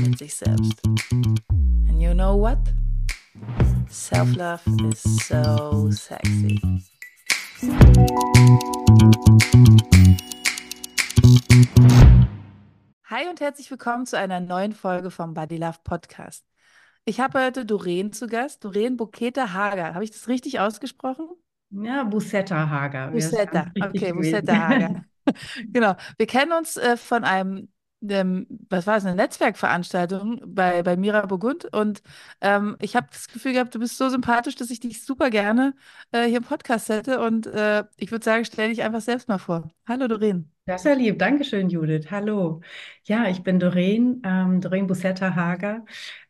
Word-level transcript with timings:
mit 0.00 0.18
sich 0.18 0.34
selbst. 0.34 0.80
And 1.12 2.00
you 2.00 2.12
know 2.14 2.34
what? 2.38 2.58
Self-love 3.88 4.60
is 4.88 5.02
so 5.26 5.90
sexy. 5.90 6.60
Hi 13.04 13.28
und 13.28 13.40
herzlich 13.40 13.70
willkommen 13.70 14.06
zu 14.06 14.16
einer 14.16 14.40
neuen 14.40 14.72
Folge 14.72 15.10
vom 15.10 15.34
Body 15.34 15.58
Love 15.58 15.78
Podcast. 15.84 16.46
Ich 17.04 17.20
habe 17.20 17.44
heute 17.44 17.66
Doreen 17.66 18.12
zu 18.12 18.26
Gast, 18.26 18.64
Doreen 18.64 18.96
Buketa 18.96 19.52
Hager. 19.52 19.94
Habe 19.94 20.04
ich 20.04 20.10
das 20.10 20.28
richtig 20.28 20.60
ausgesprochen? 20.60 21.28
Ja, 21.70 22.04
Busetta 22.04 22.68
Hager. 22.68 23.08
Busetta, 23.08 23.70
okay, 23.80 24.12
Busetta 24.12 24.68
Hager. 24.68 25.04
genau. 25.72 25.94
Wir 26.16 26.26
kennen 26.26 26.52
uns 26.52 26.76
äh, 26.76 26.96
von 26.96 27.24
einem 27.24 27.68
ähm, 28.08 28.46
was 28.68 28.86
war 28.86 28.96
es, 28.96 29.04
eine 29.04 29.16
Netzwerkveranstaltung 29.16 30.40
bei, 30.46 30.82
bei 30.82 30.96
Mira 30.96 31.26
Burgund 31.26 31.66
und 31.66 32.02
ähm, 32.40 32.76
ich 32.80 32.96
habe 32.96 33.08
das 33.10 33.28
Gefühl 33.28 33.52
gehabt, 33.52 33.74
du 33.74 33.78
bist 33.78 33.98
so 33.98 34.08
sympathisch, 34.08 34.56
dass 34.56 34.70
ich 34.70 34.80
dich 34.80 35.04
super 35.04 35.30
gerne 35.30 35.74
äh, 36.12 36.26
hier 36.26 36.38
im 36.38 36.44
Podcast 36.44 36.88
hätte 36.88 37.20
und 37.20 37.46
äh, 37.46 37.84
ich 37.96 38.10
würde 38.10 38.24
sagen, 38.24 38.44
stell 38.44 38.70
dich 38.70 38.82
einfach 38.82 39.00
selbst 39.00 39.28
mal 39.28 39.38
vor. 39.38 39.70
Hallo 39.86 40.08
Doreen. 40.08 40.50
Das 40.66 40.82
ist 40.82 40.86
ja 40.86 40.94
lieb. 40.94 41.18
Dankeschön, 41.18 41.68
Judith. 41.68 42.10
Hallo. 42.10 42.60
Ja, 43.04 43.28
ich 43.28 43.42
bin 43.42 43.58
Doreen, 43.58 44.22
ähm, 44.24 44.60
Doreen 44.60 44.86
Busetta 44.86 45.34
Hager. 45.34 45.84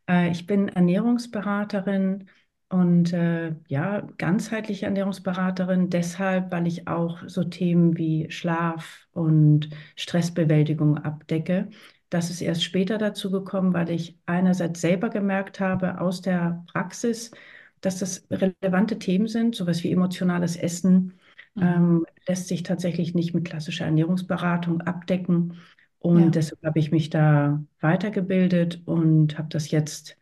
Äh, 0.09 0.31
ich 0.31 0.47
bin 0.47 0.69
Ernährungsberaterin 0.69 2.29
und 2.71 3.13
äh, 3.13 3.57
ja, 3.67 4.03
ganzheitliche 4.17 4.87
Ernährungsberaterin, 4.87 5.91
deshalb, 5.91 6.53
weil 6.53 6.69
ich 6.69 6.87
auch 6.87 7.19
so 7.27 7.43
Themen 7.43 7.99
wie 7.99 8.31
Schlaf 8.31 9.09
und 9.13 9.71
Stressbewältigung 9.97 10.97
abdecke. 10.99 11.69
Das 12.11 12.31
ist 12.31 12.41
erst 12.41 12.63
später 12.63 12.97
dazu 12.97 13.33
gekommen, 13.33 13.75
weil 13.75 13.91
ich 13.91 14.17
einerseits 14.25 14.81
selber 14.81 15.11
gemerkt 15.11 15.59
habe 15.59 16.01
aus 16.01 16.23
der 16.23 16.65
Praxis, 16.73 17.33
dass 17.81 17.99
das 17.99 18.27
relevante 18.31 19.01
Themen 19.01 19.27
sind, 19.27 19.57
sowas 19.57 19.83
wie 19.83 19.91
emotionales 19.91 20.55
Essen, 20.55 21.15
mhm. 21.57 21.63
ähm, 21.63 22.07
lässt 22.29 22.47
sich 22.47 22.63
tatsächlich 22.63 23.15
nicht 23.15 23.35
mit 23.35 23.47
klassischer 23.47 23.87
Ernährungsberatung 23.87 24.81
abdecken. 24.83 25.55
Und 25.99 26.21
ja. 26.23 26.31
deshalb 26.31 26.65
habe 26.65 26.79
ich 26.79 26.93
mich 26.93 27.11
da 27.11 27.65
weitergebildet 27.81 28.83
und 28.87 29.39
habe 29.39 29.49
das 29.49 29.73
jetzt 29.73 30.20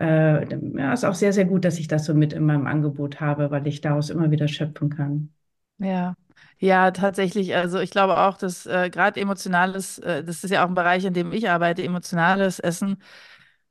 äh, 0.00 0.46
ja, 0.78 0.92
ist 0.92 1.04
auch 1.04 1.14
sehr, 1.14 1.32
sehr 1.32 1.44
gut, 1.46 1.64
dass 1.64 1.78
ich 1.78 1.88
das 1.88 2.04
so 2.06 2.14
mit 2.14 2.32
in 2.32 2.44
meinem 2.46 2.66
Angebot 2.66 3.20
habe, 3.20 3.50
weil 3.50 3.66
ich 3.66 3.80
daraus 3.80 4.10
immer 4.10 4.30
wieder 4.30 4.48
schöpfen 4.48 4.90
kann. 4.90 5.32
Ja, 5.78 6.14
ja, 6.58 6.90
tatsächlich. 6.92 7.54
Also 7.56 7.80
ich 7.80 7.90
glaube 7.90 8.18
auch, 8.18 8.36
dass 8.38 8.66
äh, 8.66 8.88
gerade 8.90 9.20
emotionales, 9.20 9.98
äh, 9.98 10.22
das 10.22 10.44
ist 10.44 10.50
ja 10.50 10.64
auch 10.64 10.68
ein 10.68 10.74
Bereich, 10.74 11.04
in 11.04 11.12
dem 11.14 11.32
ich 11.32 11.50
arbeite, 11.50 11.82
emotionales 11.82 12.58
Essen 12.60 13.02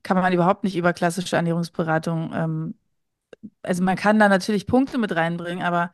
kann 0.04 0.18
man 0.18 0.34
überhaupt 0.34 0.64
nicht 0.64 0.76
über 0.78 0.94
klassische 0.94 1.36
Ernährungsberatung. 1.38 2.32
Ähm, 2.34 2.76
also 3.64 3.84
man 3.84 3.96
kann 3.98 4.20
da 4.20 4.30
natürlich 4.30 4.68
Punkte 4.68 4.98
mit 5.00 5.16
reinbringen, 5.16 5.64
aber 5.66 5.92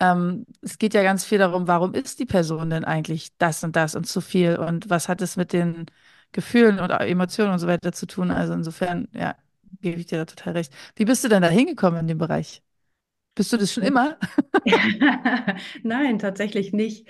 ähm, 0.00 0.46
es 0.62 0.78
geht 0.78 0.94
ja 0.94 1.02
ganz 1.04 1.24
viel 1.24 1.38
darum, 1.38 1.68
warum 1.68 1.94
ist 1.94 2.20
die 2.20 2.26
Person 2.26 2.70
denn 2.70 2.84
eigentlich 2.84 3.36
das 3.38 3.64
und 3.64 3.76
das 3.76 3.94
und 3.96 4.06
zu 4.06 4.20
viel 4.22 4.56
und 4.58 4.90
was 4.90 5.08
hat 5.08 5.22
es 5.22 5.36
mit 5.36 5.52
den 5.52 5.86
Gefühlen 6.32 6.80
und 6.80 6.90
Emotionen 6.90 7.52
und 7.54 7.58
so 7.60 7.66
weiter 7.68 7.92
zu 7.92 8.06
tun. 8.06 8.30
Also 8.32 8.54
insofern, 8.54 9.08
ja, 9.12 9.36
gebe 9.80 10.00
ich 10.00 10.06
dir 10.06 10.18
da 10.18 10.24
total 10.24 10.54
recht. 10.54 10.72
Wie 10.96 11.04
bist 11.04 11.24
du 11.24 11.28
denn 11.28 11.42
da 11.42 11.48
hingekommen 11.48 12.00
in 12.00 12.08
dem 12.08 12.18
Bereich? 12.18 12.62
Bist 13.34 13.52
du 13.52 13.56
das 13.58 13.72
schon 13.72 13.82
immer? 13.84 14.18
Nein, 15.82 16.18
tatsächlich 16.18 16.72
nicht. 16.72 17.06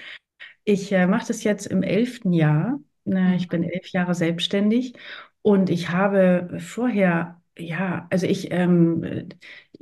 Ich 0.64 0.92
äh, 0.92 1.06
mache 1.06 1.28
das 1.28 1.44
jetzt 1.44 1.66
im 1.66 1.82
elften 1.82 2.32
Jahr. 2.32 2.80
Äh, 3.06 3.36
ich 3.36 3.48
bin 3.48 3.62
elf 3.64 3.88
Jahre 3.88 4.14
selbstständig 4.14 4.94
und 5.42 5.70
ich 5.70 5.90
habe 5.90 6.58
vorher, 6.60 7.40
ja, 7.56 8.06
also 8.10 8.26
ich, 8.26 8.50
ähm, 8.50 9.28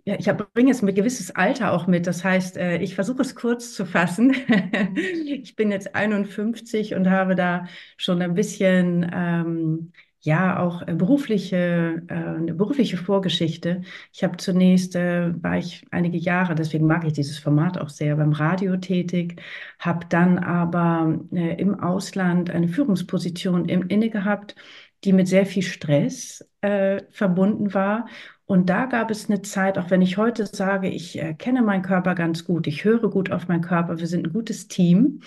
ja, 0.04 0.16
ich 0.18 0.26
bringe 0.26 0.68
jetzt 0.70 0.82
ein 0.82 0.94
gewisses 0.94 1.30
Alter 1.30 1.72
auch 1.72 1.86
mit. 1.86 2.06
Das 2.06 2.22
heißt, 2.24 2.56
äh, 2.58 2.78
ich 2.78 2.94
versuche 2.94 3.22
es 3.22 3.34
kurz 3.34 3.72
zu 3.74 3.86
fassen. 3.86 4.34
ich 5.26 5.56
bin 5.56 5.70
jetzt 5.70 5.94
51 5.94 6.94
und 6.94 7.08
habe 7.10 7.34
da 7.34 7.66
schon 7.96 8.20
ein 8.22 8.34
bisschen 8.34 9.10
ähm, 9.12 9.92
ja 10.24 10.58
auch 10.58 10.82
äh, 10.86 10.94
berufliche, 10.94 12.02
äh, 12.08 12.14
eine 12.14 12.54
berufliche 12.54 12.96
Vorgeschichte. 12.96 13.82
Ich 14.12 14.24
habe 14.24 14.36
zunächst, 14.38 14.96
äh, 14.96 15.32
war 15.42 15.58
ich 15.58 15.86
einige 15.90 16.16
Jahre, 16.18 16.54
deswegen 16.54 16.86
mag 16.86 17.04
ich 17.04 17.12
dieses 17.12 17.38
Format 17.38 17.78
auch 17.78 17.90
sehr, 17.90 18.16
beim 18.16 18.32
Radio 18.32 18.76
tätig, 18.78 19.40
habe 19.78 20.06
dann 20.08 20.38
aber 20.38 21.18
äh, 21.32 21.60
im 21.60 21.78
Ausland 21.80 22.50
eine 22.50 22.68
Führungsposition 22.68 23.68
im, 23.68 23.88
inne 23.88 24.08
gehabt, 24.10 24.56
die 25.04 25.12
mit 25.12 25.28
sehr 25.28 25.44
viel 25.46 25.62
Stress 25.62 26.48
äh, 26.62 27.02
verbunden 27.10 27.74
war. 27.74 28.06
Und 28.46 28.70
da 28.70 28.86
gab 28.86 29.10
es 29.10 29.28
eine 29.28 29.42
Zeit, 29.42 29.78
auch 29.78 29.90
wenn 29.90 30.02
ich 30.02 30.16
heute 30.16 30.46
sage, 30.46 30.88
ich 30.88 31.18
äh, 31.18 31.34
kenne 31.34 31.62
meinen 31.62 31.82
Körper 31.82 32.14
ganz 32.14 32.44
gut, 32.44 32.66
ich 32.66 32.84
höre 32.84 33.10
gut 33.10 33.30
auf 33.30 33.48
meinen 33.48 33.62
Körper, 33.62 33.98
wir 33.98 34.06
sind 34.06 34.26
ein 34.26 34.32
gutes 34.32 34.68
Team, 34.68 35.20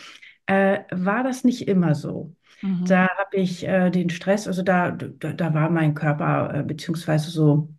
war 0.50 1.24
das 1.24 1.44
nicht 1.44 1.68
immer 1.68 1.94
so. 1.94 2.37
Mhm. 2.62 2.86
Da 2.86 3.08
habe 3.18 3.38
ich 3.38 3.68
äh, 3.68 3.90
den 3.92 4.10
Stress, 4.10 4.48
also 4.48 4.64
da, 4.64 4.92
da, 4.92 5.34
da 5.34 5.54
war 5.54 5.70
mein 5.70 5.94
Körper, 5.94 6.54
äh, 6.56 6.64
beziehungsweise 6.64 7.30
so, 7.32 7.70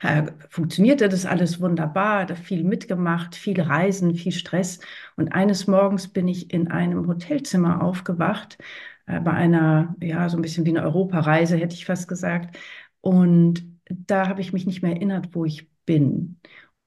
äh, 0.00 0.24
funktionierte 0.50 1.08
das 1.08 1.26
alles 1.26 1.60
wunderbar, 1.60 2.26
da 2.26 2.34
viel 2.36 2.64
mitgemacht, 2.64 3.34
viel 3.36 3.60
Reisen, 3.60 4.14
viel 4.14 4.32
Stress. 4.32 4.80
Und 5.16 5.32
eines 5.34 5.66
Morgens 5.66 6.08
bin 6.08 6.28
ich 6.28 6.52
in 6.52 6.68
einem 6.70 7.06
Hotelzimmer 7.08 7.82
aufgewacht, 7.82 8.58
äh, 9.06 9.20
bei 9.20 9.32
einer, 9.32 9.94
ja, 10.00 10.28
so 10.28 10.36
ein 10.38 10.42
bisschen 10.42 10.64
wie 10.66 10.70
eine 10.70 10.82
Europareise, 10.84 11.56
hätte 11.56 11.74
ich 11.74 11.86
fast 11.86 12.08
gesagt. 12.08 12.58
Und 13.00 13.64
da 13.90 14.28
habe 14.28 14.40
ich 14.40 14.52
mich 14.52 14.66
nicht 14.66 14.82
mehr 14.82 14.92
erinnert, 14.92 15.34
wo 15.34 15.44
ich 15.44 15.68
bin. 15.86 16.40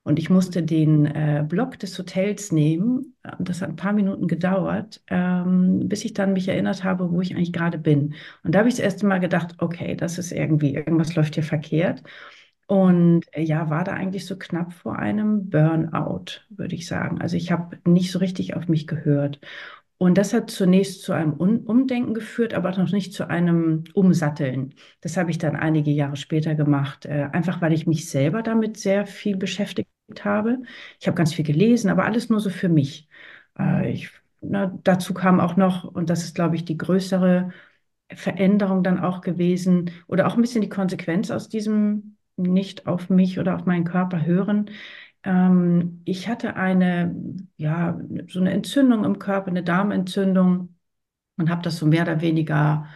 Und 0.07 0.19
ich 0.19 0.29
musste 0.29 0.63
den 0.63 1.05
äh, 1.05 1.43
Block 1.45 1.79
des 1.79 1.99
Hotels 1.99 2.53
nehmen. 2.53 3.17
Das 3.39 3.61
hat 3.61 3.67
ein 3.67 3.75
paar 3.75 3.91
Minuten 3.91 4.27
gedauert, 4.29 5.01
ähm, 5.07 5.89
bis 5.89 6.05
ich 6.05 6.13
dann 6.13 6.31
mich 6.31 6.47
erinnert 6.47 6.85
habe, 6.85 7.11
wo 7.11 7.19
ich 7.19 7.35
eigentlich 7.35 7.51
gerade 7.51 7.77
bin. 7.77 8.13
Und 8.41 8.55
da 8.55 8.59
habe 8.59 8.69
ich 8.69 8.75
das 8.75 8.85
erste 8.85 9.05
Mal 9.05 9.19
gedacht, 9.19 9.55
okay, 9.57 9.97
das 9.97 10.17
ist 10.17 10.31
irgendwie, 10.31 10.75
irgendwas 10.75 11.15
läuft 11.15 11.33
hier 11.33 11.43
verkehrt. 11.43 12.03
Und 12.67 13.25
äh, 13.33 13.41
ja, 13.41 13.69
war 13.69 13.83
da 13.83 13.95
eigentlich 13.95 14.25
so 14.25 14.37
knapp 14.37 14.71
vor 14.71 14.97
einem 14.97 15.49
Burnout, 15.49 16.39
würde 16.51 16.75
ich 16.75 16.87
sagen. 16.87 17.19
Also 17.21 17.35
ich 17.35 17.51
habe 17.51 17.77
nicht 17.85 18.09
so 18.13 18.19
richtig 18.19 18.55
auf 18.55 18.69
mich 18.69 18.87
gehört. 18.87 19.41
Und 19.97 20.17
das 20.17 20.33
hat 20.33 20.49
zunächst 20.49 21.01
zu 21.01 21.11
einem 21.11 21.33
Umdenken 21.33 22.13
geführt, 22.13 22.53
aber 22.53 22.71
noch 22.77 22.93
nicht 22.93 23.11
zu 23.13 23.29
einem 23.29 23.83
Umsatteln. 23.93 24.73
Das 25.01 25.17
habe 25.17 25.31
ich 25.31 25.37
dann 25.37 25.57
einige 25.57 25.91
Jahre 25.91 26.15
später 26.15 26.55
gemacht, 26.55 27.05
äh, 27.05 27.27
einfach 27.33 27.61
weil 27.61 27.73
ich 27.73 27.87
mich 27.87 28.09
selber 28.09 28.41
damit 28.41 28.77
sehr 28.77 29.05
viel 29.05 29.35
beschäftigt 29.35 29.89
habe. 30.23 30.59
Ich 30.99 31.07
habe 31.07 31.15
ganz 31.15 31.33
viel 31.33 31.45
gelesen, 31.45 31.89
aber 31.89 32.05
alles 32.05 32.29
nur 32.29 32.39
so 32.39 32.49
für 32.49 32.69
mich. 32.69 33.07
Äh, 33.59 33.91
ich, 33.91 34.09
na, 34.41 34.77
dazu 34.83 35.13
kam 35.13 35.39
auch 35.39 35.55
noch, 35.57 35.83
und 35.83 36.09
das 36.09 36.23
ist, 36.23 36.35
glaube 36.35 36.55
ich, 36.55 36.65
die 36.65 36.77
größere 36.77 37.51
Veränderung 38.13 38.83
dann 38.83 38.99
auch 38.99 39.21
gewesen, 39.21 39.91
oder 40.07 40.27
auch 40.27 40.35
ein 40.35 40.41
bisschen 40.41 40.61
die 40.61 40.69
Konsequenz 40.69 41.31
aus 41.31 41.49
diesem 41.49 42.17
nicht 42.37 42.87
auf 42.87 43.09
mich 43.09 43.39
oder 43.39 43.55
auf 43.55 43.65
meinen 43.65 43.83
Körper 43.85 44.25
hören. 44.25 44.69
Ähm, 45.23 46.01
ich 46.05 46.27
hatte 46.29 46.55
eine, 46.55 47.15
ja, 47.57 47.99
so 48.29 48.39
eine 48.39 48.51
Entzündung 48.53 49.03
im 49.05 49.19
Körper, 49.19 49.47
eine 49.49 49.63
Darmentzündung 49.63 50.75
und 51.37 51.49
habe 51.49 51.61
das 51.63 51.77
so 51.77 51.85
mehr 51.87 52.03
oder 52.03 52.21
weniger 52.21 52.87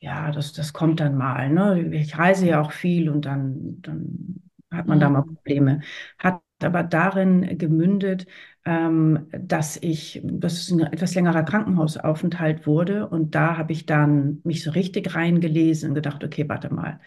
ja, 0.00 0.30
das, 0.30 0.52
das 0.52 0.72
kommt 0.72 1.00
dann 1.00 1.16
mal. 1.16 1.50
Ne? 1.50 1.94
Ich 1.94 2.16
reise 2.18 2.46
ja 2.46 2.60
auch 2.60 2.72
viel 2.72 3.08
und 3.10 3.24
dann, 3.24 3.80
dann 3.82 4.45
hat 4.76 4.86
man 4.86 5.00
da 5.00 5.08
mal 5.10 5.22
mhm. 5.22 5.34
Probleme. 5.34 5.80
Hat 6.18 6.40
aber 6.62 6.82
darin 6.82 7.58
gemündet, 7.58 8.26
ähm, 8.64 9.26
dass 9.32 9.76
ich, 9.76 10.20
dass 10.24 10.54
es 10.54 10.70
ein 10.70 10.80
etwas 10.80 11.14
längerer 11.14 11.42
Krankenhausaufenthalt 11.42 12.66
wurde. 12.66 13.08
Und 13.08 13.34
da 13.34 13.56
habe 13.58 13.72
ich 13.72 13.86
dann 13.86 14.40
mich 14.44 14.62
so 14.62 14.70
richtig 14.70 15.14
reingelesen 15.14 15.90
und 15.90 15.94
gedacht, 15.94 16.24
okay, 16.24 16.48
warte 16.48 16.72
mal, 16.72 17.00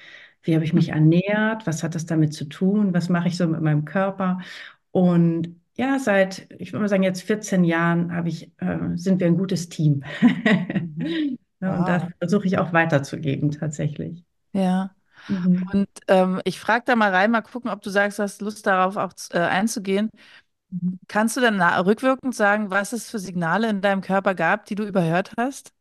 wie 0.43 0.55
habe 0.55 0.63
ich 0.65 0.73
mich 0.73 0.89
ernährt? 0.89 1.67
Was 1.67 1.83
hat 1.83 1.95
das 1.95 2.05
damit 2.05 2.33
zu 2.33 2.45
tun? 2.45 2.93
Was 2.93 3.09
mache 3.09 3.27
ich 3.27 3.37
so 3.37 3.47
mit 3.47 3.61
meinem 3.61 3.85
Körper? 3.85 4.39
Und 4.91 5.59
ja, 5.75 5.97
seit, 5.99 6.47
ich 6.59 6.73
würde 6.73 6.81
mal 6.81 6.89
sagen, 6.89 7.03
jetzt 7.03 7.23
14 7.23 7.63
Jahren 7.63 8.13
habe 8.13 8.29
ich, 8.29 8.51
äh, 8.57 8.77
sind 8.95 9.19
wir 9.19 9.27
ein 9.27 9.37
gutes 9.37 9.69
Team. 9.69 10.03
Mhm. 10.99 11.37
ja, 11.61 11.71
wow. 11.71 11.79
Und 11.79 11.87
das 11.87 12.03
versuche 12.19 12.47
ich 12.47 12.57
auch 12.57 12.73
weiterzugeben, 12.73 13.51
tatsächlich. 13.51 14.23
Ja. 14.53 14.91
Mhm. 15.27 15.69
Und 15.71 15.87
ähm, 16.07 16.41
ich 16.45 16.59
frage 16.59 16.85
da 16.85 16.95
mal 16.95 17.11
rein, 17.13 17.31
mal 17.31 17.41
gucken, 17.41 17.69
ob 17.71 17.81
du 17.81 17.89
sagst, 17.89 18.19
du 18.19 18.23
hast 18.23 18.41
Lust 18.41 18.65
darauf 18.67 18.97
auch 18.97 19.13
äh, 19.31 19.39
einzugehen. 19.39 20.09
Mhm. 20.71 20.99
Kannst 21.07 21.37
du 21.37 21.41
dann 21.41 21.61
rückwirkend 21.61 22.35
sagen, 22.35 22.71
was 22.71 22.93
es 22.93 23.09
für 23.11 23.19
Signale 23.19 23.69
in 23.69 23.81
deinem 23.81 24.01
Körper 24.01 24.35
gab, 24.35 24.65
die 24.65 24.75
du 24.75 24.85
überhört 24.85 25.33
hast? 25.37 25.73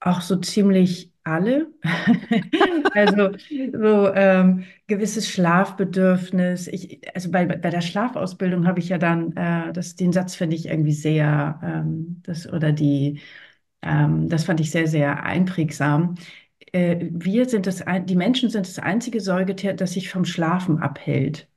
Auch 0.00 0.20
so 0.22 0.36
ziemlich 0.36 1.12
alle. 1.24 1.68
Also 2.94 3.30
so 3.72 4.12
ähm, 4.14 4.64
gewisses 4.88 5.28
Schlafbedürfnis. 5.30 6.66
Ich, 6.68 7.00
also 7.14 7.30
bei, 7.30 7.46
bei 7.46 7.70
der 7.70 7.80
Schlafausbildung 7.82 8.66
habe 8.66 8.80
ich 8.80 8.88
ja 8.88 8.98
dann, 8.98 9.32
äh, 9.36 9.72
das, 9.72 9.94
den 9.96 10.12
Satz 10.12 10.34
finde 10.34 10.56
ich 10.56 10.66
irgendwie 10.66 10.92
sehr, 10.92 11.60
ähm, 11.62 12.20
das 12.24 12.48
oder 12.52 12.72
die, 12.72 13.20
ähm, 13.82 14.28
das 14.28 14.44
fand 14.44 14.60
ich 14.60 14.70
sehr, 14.72 14.86
sehr 14.88 15.22
einprägsam. 15.24 16.16
Äh, 16.72 17.08
wir 17.10 17.48
sind 17.48 17.66
das, 17.66 17.82
ein- 17.82 18.06
die 18.06 18.16
Menschen 18.16 18.50
sind 18.50 18.66
das 18.66 18.78
einzige 18.78 19.20
Säugetier, 19.20 19.74
das 19.74 19.92
sich 19.92 20.10
vom 20.10 20.24
Schlafen 20.24 20.78
abhält. 20.78 21.48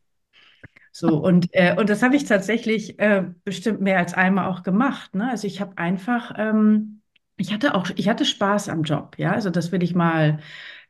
So, 0.91 1.17
und, 1.17 1.49
äh, 1.53 1.75
und 1.77 1.89
das 1.89 2.03
habe 2.03 2.15
ich 2.15 2.25
tatsächlich 2.25 2.99
äh, 2.99 3.25
bestimmt 3.43 3.81
mehr 3.81 3.97
als 3.97 4.13
einmal 4.13 4.47
auch 4.49 4.63
gemacht. 4.63 5.15
Ne? 5.15 5.29
Also 5.29 5.47
ich 5.47 5.59
habe 5.59 5.77
einfach, 5.77 6.33
ähm, 6.37 7.01
ich 7.37 7.51
hatte 7.51 7.73
auch, 7.75 7.89
ich 7.95 8.09
hatte 8.09 8.25
Spaß 8.25 8.69
am 8.69 8.83
Job, 8.83 9.17
ja. 9.17 9.31
Also 9.33 9.49
das 9.49 9.71
will 9.71 9.81
ich 9.83 9.95
mal 9.95 10.39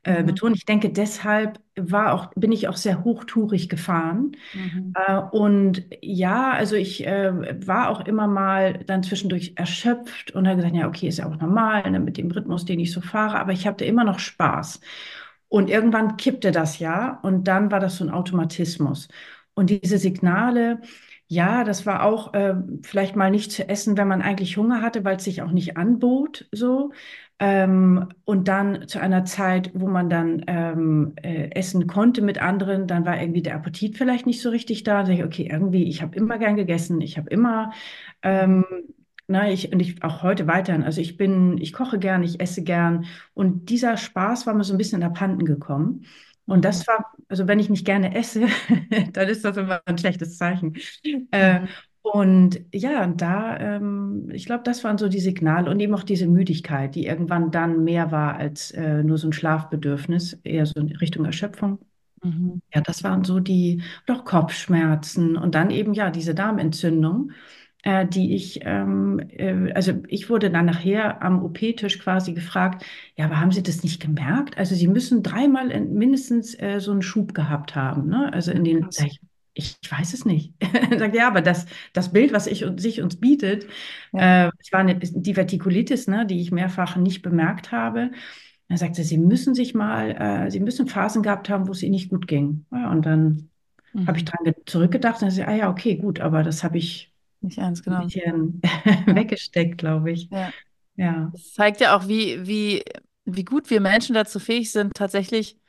äh, 0.04 0.24
Mhm. 0.24 0.26
betonen. 0.26 0.56
Ich 0.56 0.66
denke, 0.66 0.90
deshalb 0.92 1.60
war 1.76 2.14
auch, 2.14 2.32
bin 2.36 2.52
ich 2.52 2.68
auch 2.68 2.78
sehr 2.78 3.04
hochtourig 3.04 3.70
gefahren. 3.70 4.34
Mhm. 4.54 4.96
Äh, 4.96 5.18
und 5.32 5.86
ja, 6.02 6.52
also 6.52 6.76
ich 6.76 7.06
äh, 7.08 7.68
war 7.68 7.90
auch 7.90 8.02
immer 8.06 8.28
mal 8.28 8.80
dann 8.86 9.04
zwischendurch 9.04 9.54
erschöpft 9.58 10.32
und 10.32 10.48
habe 10.48 10.58
gesagt, 10.58 10.76
ja, 10.76 10.88
okay, 10.88 11.08
ist 11.08 11.20
ja 11.20 11.28
auch 11.28 11.38
normal, 11.40 11.90
ne, 11.92 12.00
mit 12.00 12.18
dem 12.18 12.32
Rhythmus, 12.32 12.66
den 12.66 12.80
ich 12.80 12.92
so 12.94 13.02
fahre, 13.02 13.40
aber 13.40 13.54
ich 13.54 13.68
hatte 13.68 13.86
immer 13.86 14.04
noch 14.04 14.20
Spaß. 14.20 14.82
Und 15.50 15.70
irgendwann 15.70 16.18
kippte 16.18 16.52
das 16.52 16.80
ja 16.80 17.20
und 17.24 17.48
dann 17.48 17.72
war 17.72 17.80
das 17.80 17.98
so 17.98 18.04
ein 18.04 18.10
Automatismus. 18.10 19.08
Und 19.54 19.70
diese 19.70 19.98
Signale, 20.00 20.82
ja, 21.28 21.64
das 21.64 21.86
war 21.86 22.04
auch 22.04 22.34
äh, 22.34 22.56
vielleicht 22.84 23.16
mal 23.16 23.32
nicht 23.32 23.52
zu 23.52 23.68
essen, 23.68 23.98
wenn 23.98 24.08
man 24.08 24.22
eigentlich 24.22 24.58
Hunger 24.58 24.82
hatte, 24.82 25.04
weil 25.06 25.18
es 25.18 25.24
sich 25.24 25.42
auch 25.42 25.52
nicht 25.52 25.78
anbot, 25.78 26.48
so. 26.52 26.92
Ähm, 27.40 28.10
und 28.26 28.48
dann 28.48 28.88
zu 28.88 29.00
einer 29.02 29.26
Zeit, 29.26 29.72
wo 29.74 29.88
man 29.88 30.10
dann 30.10 30.44
ähm, 30.48 31.14
äh, 31.22 31.50
essen 31.52 31.88
konnte 31.88 32.22
mit 32.22 32.42
anderen, 32.42 32.88
dann 32.88 33.06
war 33.06 33.20
irgendwie 33.20 33.42
der 33.42 33.56
Appetit 33.56 33.98
vielleicht 33.98 34.26
nicht 34.28 34.42
so 34.42 34.50
richtig 34.50 34.84
da. 34.84 35.02
Da 35.02 35.08
sag 35.08 35.14
ich, 35.16 35.24
okay, 35.24 35.50
irgendwie, 35.52 35.84
ich 35.90 36.02
habe 36.02 36.16
immer 36.16 36.38
gern 36.38 36.56
gegessen, 36.56 37.02
ich 37.02 37.18
habe 37.18 37.30
immer, 37.30 37.72
ähm, 38.22 38.64
na, 39.28 39.50
ich, 39.50 39.72
und 39.74 39.80
ich 39.80 40.04
auch 40.04 40.22
heute 40.24 40.48
weiterhin. 40.48 40.84
Also 40.84 41.02
ich 41.02 41.18
bin, 41.18 41.58
ich 41.58 41.74
koche 41.74 41.98
gern, 42.00 42.24
ich 42.24 42.40
esse 42.42 42.64
gern. 42.64 43.06
Und 43.34 43.70
dieser 43.70 43.98
Spaß 43.98 44.46
war 44.48 44.54
mir 44.54 44.64
so 44.64 44.74
ein 44.74 44.78
bisschen 44.78 45.04
Abhanden 45.04 45.46
gekommen. 45.46 46.06
Und 46.46 46.66
Mhm. 46.66 46.66
das 46.66 46.88
war, 46.88 47.14
also 47.30 47.48
wenn 47.48 47.60
ich 47.60 47.70
nicht 47.70 47.86
gerne 47.86 48.16
esse, 48.16 48.48
dann 49.14 49.30
ist 49.30 49.46
das 49.46 49.58
immer 49.58 49.82
ein 49.86 49.98
schlechtes 49.98 50.38
Zeichen. 50.38 50.76
Äh, 51.32 51.62
Mhm. 51.62 51.68
und 52.02 52.62
ja, 52.74 53.04
und 53.04 53.22
da, 53.22 53.58
ähm, 53.60 54.30
ich 54.34 54.46
glaube, 54.46 54.64
das 54.64 54.84
waren 54.84 54.98
so 54.98 55.08
die 55.10 55.20
Signale 55.22 55.70
und 55.72 55.80
eben 55.80 55.96
auch 55.96 56.04
diese 56.04 56.28
Müdigkeit, 56.28 56.96
die 56.96 57.06
irgendwann 57.08 57.52
dann 57.52 57.84
mehr 57.84 58.12
war 58.12 58.36
als 58.36 58.72
äh, 58.72 59.04
nur 59.04 59.18
so 59.18 59.28
ein 59.30 59.34
Schlafbedürfnis, 59.34 60.34
eher 60.44 60.66
so 60.66 60.80
in 60.80 60.96
Richtung 60.98 61.26
Erschöpfung. 61.26 61.80
Mhm. 62.24 62.62
Ja, 62.74 62.82
das 62.82 63.04
waren 63.04 63.24
so 63.24 63.40
die, 63.40 63.84
doch 64.08 64.26
Kopfschmerzen 64.26 65.38
und 65.38 65.56
dann 65.56 65.70
eben 65.70 65.94
ja 65.94 66.10
diese 66.10 66.34
Darmentzündung, 66.34 67.32
äh, 67.84 68.08
die 68.08 68.36
ich, 68.36 68.62
ähm, 68.64 69.22
äh, 69.30 69.72
also 69.74 69.94
ich 70.08 70.30
wurde 70.30 70.50
dann 70.50 70.66
nachher 70.66 71.22
am 71.24 71.44
OP-Tisch 71.44 72.00
quasi 72.00 72.34
gefragt, 72.34 72.86
ja, 73.18 73.26
aber 73.26 73.40
haben 73.40 73.52
Sie 73.52 73.64
das 73.64 73.84
nicht 73.84 74.02
gemerkt? 74.02 74.58
Also 74.58 74.76
Sie 74.76 74.88
müssen 74.88 75.24
dreimal 75.24 75.72
in, 75.72 75.94
mindestens 75.96 76.60
äh, 76.60 76.80
so 76.80 76.92
einen 76.92 77.02
Schub 77.02 77.34
gehabt 77.34 77.76
haben, 77.76 78.08
ne? 78.10 78.32
Also 78.34 78.52
in 78.52 78.64
den, 78.64 78.90
ich, 78.98 79.20
ich, 79.54 79.78
weiß 79.90 80.14
es 80.14 80.26
nicht. 80.26 80.54
Sagt, 80.98 81.16
ja, 81.16 81.28
aber 81.28 81.42
das, 81.42 81.66
das 81.94 82.12
Bild, 82.14 82.34
was 82.34 82.48
ich, 82.48 82.66
sich 82.78 83.02
uns 83.02 83.20
bietet, 83.20 83.68
Ja. 84.12 84.24
äh, 84.24 84.50
es 84.60 84.72
war 84.72 84.80
eine 84.80 84.96
Divertikulitis, 85.00 86.08
ne, 86.08 86.26
die 86.26 86.42
ich 86.42 86.52
mehrfach 86.52 86.96
nicht 86.96 87.22
bemerkt 87.22 87.72
habe. 87.72 88.12
Er 88.70 88.78
sagte, 88.78 89.04
Sie 89.04 89.18
müssen 89.18 89.54
sich 89.56 89.74
mal, 89.76 90.12
äh, 90.48 90.52
Sie 90.52 90.60
müssen 90.60 90.88
Phasen 90.88 91.22
gehabt 91.24 91.50
haben, 91.50 91.68
wo 91.68 91.72
es 91.74 91.84
Ihnen 91.84 91.92
nicht 91.92 92.10
gut 92.10 92.28
ging. 92.28 92.66
Ja, 92.72 92.92
und 92.92 93.06
dann 93.06 93.50
habe 94.06 94.18
ich 94.20 94.26
Mhm. 94.26 94.26
dran 94.26 94.46
ge- 94.46 94.56
zurückgedacht 94.66 95.22
und 95.24 95.30
dachte, 95.32 95.48
ah 95.50 95.56
ja, 95.56 95.72
okay, 95.72 95.98
gut, 95.98 96.22
aber 96.22 96.44
das 96.44 96.64
habe 96.66 96.78
ich 96.80 97.13
Nicht 97.44 97.58
ernst 97.60 97.82
ein 97.88 97.92
genommen. 97.92 98.08
bisschen 98.08 98.62
weggesteckt, 99.16 99.78
glaube 99.78 100.12
ich. 100.12 100.30
Ja. 100.32 100.52
Ja. 100.96 101.30
Das 101.32 101.54
zeigt 101.54 101.82
ja 101.82 101.96
auch, 101.98 102.08
wie, 102.08 102.46
wie, 102.48 102.84
wie 103.26 103.44
gut 103.46 103.70
wir 103.70 103.82
Menschen 103.82 104.14
dazu 104.16 104.40
fähig 104.40 104.72
sind, 104.72 104.94
tatsächlich 104.96 105.60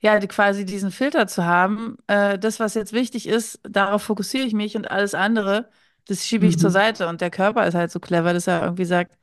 ja 0.00 0.18
die, 0.20 0.28
quasi 0.28 0.64
diesen 0.64 0.90
Filter 0.90 1.26
zu 1.26 1.44
haben. 1.44 1.96
Äh, 2.06 2.38
das, 2.38 2.60
was 2.60 2.74
jetzt 2.74 2.92
wichtig 2.92 3.28
ist, 3.28 3.60
darauf 3.68 4.02
fokussiere 4.02 4.46
ich 4.46 4.54
mich 4.54 4.76
und 4.76 4.90
alles 4.90 5.14
andere, 5.14 5.70
das 6.08 6.26
schiebe 6.26 6.46
ich 6.46 6.58
zur 6.58 6.70
Mhm. 6.70 6.74
Seite. 6.74 7.08
Und 7.08 7.20
der 7.20 7.30
Körper 7.30 7.66
ist 7.66 7.74
halt 7.74 7.90
so 7.90 8.00
clever, 8.00 8.32
dass 8.34 8.46
er 8.46 8.62
irgendwie 8.62 8.84
sagt, 8.86 9.18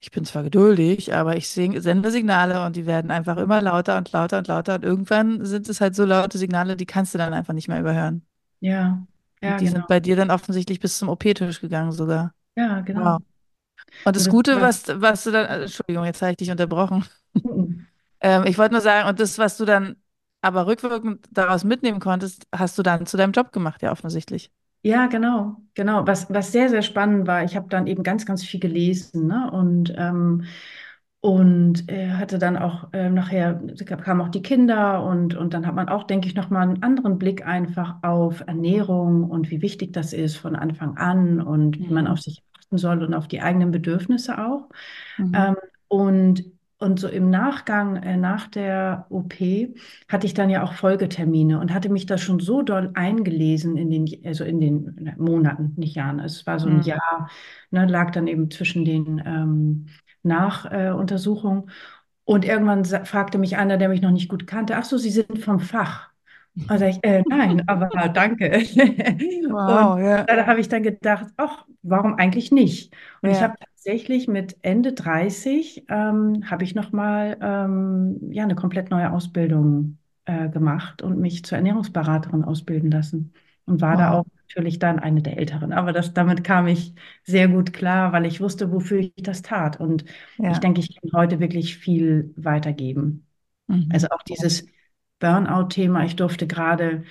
ich 0.00 0.10
bin 0.12 0.24
zwar 0.24 0.42
geduldig, 0.44 1.14
aber 1.14 1.36
ich 1.36 1.48
sende 1.48 2.10
Signale 2.10 2.64
und 2.64 2.76
die 2.76 2.86
werden 2.86 3.10
einfach 3.10 3.36
immer 3.36 3.60
lauter 3.62 3.96
und 3.98 4.10
lauter 4.12 4.38
und 4.38 4.46
lauter. 4.48 4.74
Und 4.76 4.84
irgendwann 4.84 5.44
sind 5.44 5.68
es 5.68 5.80
halt 5.80 5.94
so 5.96 6.04
laute 6.04 6.38
Signale, 6.38 6.76
die 6.76 6.86
kannst 6.86 7.14
du 7.14 7.18
dann 7.18 7.32
einfach 7.34 7.52
nicht 7.54 7.68
mehr 7.68 7.80
überhören. 7.80 8.24
Ja, 8.60 9.06
ja, 9.42 9.60
die 9.60 9.66
sind 9.68 9.86
genau. 9.86 9.86
bei 9.86 10.00
dir 10.00 10.16
dann 10.16 10.30
offensichtlich 10.30 10.80
bis 10.80 10.98
zum 10.98 11.08
OP-Tisch 11.08 11.60
gegangen 11.60 11.92
sogar. 11.92 12.34
Ja, 12.56 12.80
Wow. 12.94 13.18
genau. 13.20 13.20
Und 14.04 14.16
Und 14.16 14.16
das 14.16 14.28
das 14.28 14.28
Gute, 14.28 14.60
was, 14.60 14.84
was 14.88 15.24
du 15.24 15.32
dann, 15.32 15.46
äh, 15.46 15.62
Entschuldigung, 15.64 16.04
jetzt 16.06 16.22
habe 16.22 16.32
ich 16.32 16.38
dich 16.38 16.50
unterbrochen. 16.50 17.04
Mhm. 17.42 17.86
Ähm, 18.20 18.44
ich 18.46 18.58
wollte 18.58 18.72
nur 18.74 18.80
sagen, 18.80 19.08
und 19.08 19.20
das, 19.20 19.38
was 19.38 19.56
du 19.56 19.64
dann 19.64 19.96
aber 20.40 20.66
rückwirkend 20.66 21.26
daraus 21.30 21.64
mitnehmen 21.64 22.00
konntest, 22.00 22.46
hast 22.54 22.78
du 22.78 22.82
dann 22.82 23.06
zu 23.06 23.16
deinem 23.16 23.32
Job 23.32 23.52
gemacht, 23.52 23.82
ja, 23.82 23.92
offensichtlich. 23.92 24.50
Ja, 24.82 25.06
genau, 25.06 25.56
genau. 25.74 26.06
Was, 26.06 26.30
was 26.32 26.52
sehr, 26.52 26.68
sehr 26.70 26.82
spannend 26.82 27.26
war, 27.26 27.44
ich 27.44 27.56
habe 27.56 27.68
dann 27.68 27.86
eben 27.86 28.02
ganz, 28.02 28.24
ganz 28.26 28.44
viel 28.44 28.60
gelesen, 28.60 29.26
ne? 29.26 29.50
Und, 29.50 29.92
ähm, 29.96 30.44
und 31.20 31.90
äh, 31.90 32.12
hatte 32.12 32.38
dann 32.38 32.56
auch 32.56 32.92
äh, 32.92 33.10
nachher, 33.10 33.60
kamen 33.86 34.20
auch 34.20 34.28
die 34.28 34.42
Kinder 34.42 35.02
und, 35.04 35.34
und 35.34 35.52
dann 35.52 35.66
hat 35.66 35.74
man 35.74 35.88
auch, 35.88 36.04
denke 36.04 36.28
ich, 36.28 36.34
nochmal 36.34 36.62
einen 36.68 36.82
anderen 36.82 37.18
Blick 37.18 37.44
einfach 37.46 37.96
auf 38.02 38.42
Ernährung 38.46 39.24
und 39.28 39.50
wie 39.50 39.60
wichtig 39.60 39.92
das 39.92 40.12
ist 40.12 40.36
von 40.36 40.54
Anfang 40.54 40.96
an 40.96 41.40
und 41.40 41.82
wie 41.82 41.90
man 41.90 42.06
Mhm. 42.06 42.08
auf 42.08 42.20
sich 42.20 42.42
achten 42.56 42.78
soll 42.78 43.02
und 43.02 43.14
auf 43.14 43.26
die 43.28 43.40
eigenen 43.42 43.72
Bedürfnisse 43.72 44.38
auch. 44.38 44.68
Mhm. 45.18 45.34
Ähm, 45.34 45.56
und, 45.88 46.44
und 46.78 47.00
so 47.00 47.08
im 47.08 47.30
Nachgang, 47.30 47.96
äh, 47.96 48.16
nach 48.16 48.46
der 48.48 49.06
OP, 49.10 49.74
hatte 50.08 50.26
ich 50.26 50.34
dann 50.34 50.50
ja 50.50 50.62
auch 50.62 50.74
Folgetermine 50.74 51.58
und 51.60 51.74
hatte 51.74 51.88
mich 51.88 52.06
da 52.06 52.18
schon 52.18 52.40
so 52.40 52.62
doll 52.62 52.90
eingelesen 52.94 53.76
in 53.76 53.90
den, 53.90 54.06
also 54.24 54.44
in 54.44 54.60
den 54.60 55.14
Monaten, 55.18 55.74
nicht 55.76 55.96
Jahren. 55.96 56.20
Also 56.20 56.36
es 56.40 56.46
war 56.46 56.60
so 56.60 56.68
ein 56.68 56.78
Mhm. 56.78 56.80
Jahr, 56.80 57.28
ne, 57.70 57.86
lag 57.86 58.10
dann 58.12 58.26
eben 58.28 58.50
zwischen 58.50 58.84
den 58.84 59.20
ähm, 59.24 59.86
Nachuntersuchungen. 60.22 61.68
Äh, 61.68 61.72
und 62.24 62.44
irgendwann 62.44 62.84
fragte 62.84 63.38
mich 63.38 63.56
einer, 63.56 63.78
der 63.78 63.88
mich 63.88 64.02
noch 64.02 64.10
nicht 64.10 64.28
gut 64.28 64.46
kannte, 64.46 64.76
ach 64.76 64.84
so, 64.84 64.98
Sie 64.98 65.10
sind 65.10 65.38
vom 65.38 65.60
Fach. 65.60 66.10
Und 66.68 66.78
sag 66.78 66.90
ich, 66.90 67.04
äh, 67.04 67.24
nein, 67.28 67.62
aber 67.68 68.08
danke. 68.10 68.50
Und 69.66 69.94
Wow, 69.94 69.98
ja, 69.98 70.24
da 70.26 70.46
habe 70.46 70.60
ich 70.60 70.68
dann 70.68 70.82
gedacht, 70.82 71.26
ach, 71.36 71.64
warum 71.82 72.14
eigentlich 72.16 72.50
nicht? 72.52 72.94
Und 73.22 73.30
ich 73.30 73.40
ja, 73.40 73.42
habe 73.42 73.54
tatsächlich 73.58 74.28
mit 74.28 74.56
Ende 74.62 74.92
30 74.92 75.84
ähm, 75.88 76.44
habe 76.50 76.64
ich 76.64 76.74
nochmal 76.74 77.38
ähm, 77.40 78.18
ja, 78.32 78.44
eine 78.44 78.54
komplett 78.54 78.90
neue 78.90 79.12
Ausbildung 79.12 79.98
äh, 80.26 80.48
gemacht 80.50 81.02
und 81.02 81.18
mich 81.20 81.44
zur 81.44 81.56
Ernährungsberaterin 81.58 82.44
ausbilden 82.44 82.90
lassen. 82.90 83.32
Und 83.68 83.80
war 83.80 83.96
da 83.96 84.12
wow, 84.12 84.20
auch 84.20 84.26
natürlich 84.48 84.78
dann 84.78 84.98
eine 84.98 85.22
der 85.22 85.36
Älteren. 85.38 85.72
Aber 85.72 85.92
das, 85.92 86.14
damit 86.14 86.44
kam 86.44 86.66
ich 86.66 86.94
sehr 87.24 87.48
gut 87.48 87.72
klar, 87.72 88.12
weil 88.12 88.26
ich 88.26 88.40
wusste, 88.40 88.72
wofür 88.72 88.98
ich 89.00 89.12
das 89.16 89.42
tat. 89.42 89.78
Und 89.80 90.04
ich 90.46 90.58
ja, 90.58 90.58
denke, 90.58 90.80
ich 90.80 90.94
kann 91.00 91.10
heute 91.12 91.40
wirklich 91.40 91.76
viel 91.78 92.32
weitergeben. 92.36 93.26
Also 93.88 94.06
mhm. 94.06 94.10
auch 94.10 94.22
dieses 94.22 94.66
Burnout-Thema. 95.18 96.04
Ich 96.04 96.16
durfte 96.16 96.46
gerade 96.46 97.04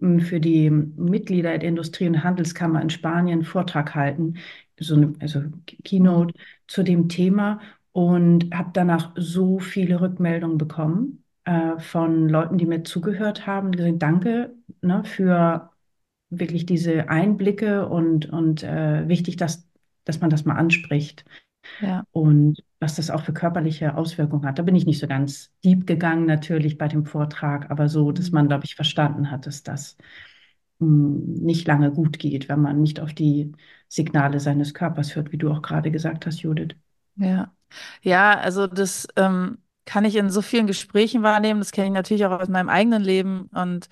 m, 0.00 0.20
für 0.20 0.40
die 0.40 0.70
Mitglieder 0.70 1.58
der 1.58 1.68
Industrie- 1.68 2.06
und 2.08 2.22
Handelskammer 2.22 2.80
in 2.82 2.90
Spanien 2.90 3.40
einen 3.40 3.44
Vortrag 3.44 3.94
halten, 3.94 4.34
so 4.78 4.94
eine, 4.96 5.14
also. 5.20 5.42
Keynote 5.84 6.34
zu 6.66 6.82
dem 6.82 7.08
Thema 7.08 7.60
und 7.92 8.52
habe 8.54 8.70
danach 8.72 9.12
so 9.16 9.58
viele 9.60 10.00
Rückmeldungen 10.00 10.58
bekommen 10.58 11.24
äh, 11.44 11.78
von 11.78 12.28
Leuten, 12.28 12.58
die 12.58 12.66
mir 12.66 12.82
zugehört 12.84 13.46
haben, 13.46 13.72
die 13.72 13.78
gesagt, 13.78 14.02
danke, 14.02 14.54
ne, 14.82 15.04
für 15.04 15.70
wirklich 16.38 16.66
diese 16.66 17.08
Einblicke 17.08 17.88
und, 17.88 18.26
und 18.30 18.62
äh, 18.62 19.08
wichtig, 19.08 19.36
dass, 19.36 19.68
dass 20.04 20.20
man 20.20 20.30
das 20.30 20.44
mal 20.44 20.56
anspricht 20.56 21.24
ja, 21.78 22.04
und 22.12 22.62
was 22.80 22.96
das 22.96 23.10
auch 23.10 23.22
für 23.24 23.32
körperliche 23.34 23.96
Auswirkungen 23.96 24.46
hat. 24.46 24.58
Da 24.58 24.62
bin 24.62 24.76
ich 24.76 24.86
nicht 24.86 25.00
so 25.00 25.08
ganz 25.08 25.52
deep 25.64 25.86
gegangen, 25.86 26.26
natürlich 26.26 26.78
bei 26.78 26.88
dem 26.88 27.06
Vortrag, 27.06 27.70
aber 27.70 27.88
so, 27.88 28.12
dass 28.12 28.32
Mhm. 28.32 28.32
man, 28.32 28.48
glaube 28.48 28.64
ich, 28.66 28.76
verstanden 28.76 29.30
hat, 29.30 29.46
dass 29.46 29.62
das 29.62 29.96
mh, 30.80 31.42
nicht 31.44 31.66
lange 31.68 31.92
gut 31.92 32.18
geht, 32.18 32.48
wenn 32.48 32.60
man 32.62 32.80
nicht 32.82 33.00
auf 33.00 33.14
die 33.14 33.52
Signale 33.88 34.40
seines 34.40 34.74
Körpers 34.74 35.16
hört, 35.16 35.32
wie 35.32 35.38
du 35.38 35.50
auch 35.50 35.62
gerade 35.62 35.90
gesagt 35.90 36.26
hast, 36.26 36.42
Judith. 36.42 36.76
ja. 37.16 37.52
Ja, 38.02 38.38
also 38.38 38.66
das, 38.66 39.06
ähm, 39.16 39.58
kann 39.86 40.04
ich 40.06 40.16
in 40.16 40.30
so 40.30 40.40
vielen 40.42 40.66
Gesprächen 40.66 41.22
wahrnehmen. 41.22 41.60
Das 41.60 41.70
kenne 41.72 41.88
ich 41.88 41.92
natürlich 41.92 42.24
auch 42.26 42.40
aus 42.40 42.48
meinem 42.48 42.68
eigenen 42.70 43.02
Leben 43.02 43.48
und 43.54 43.88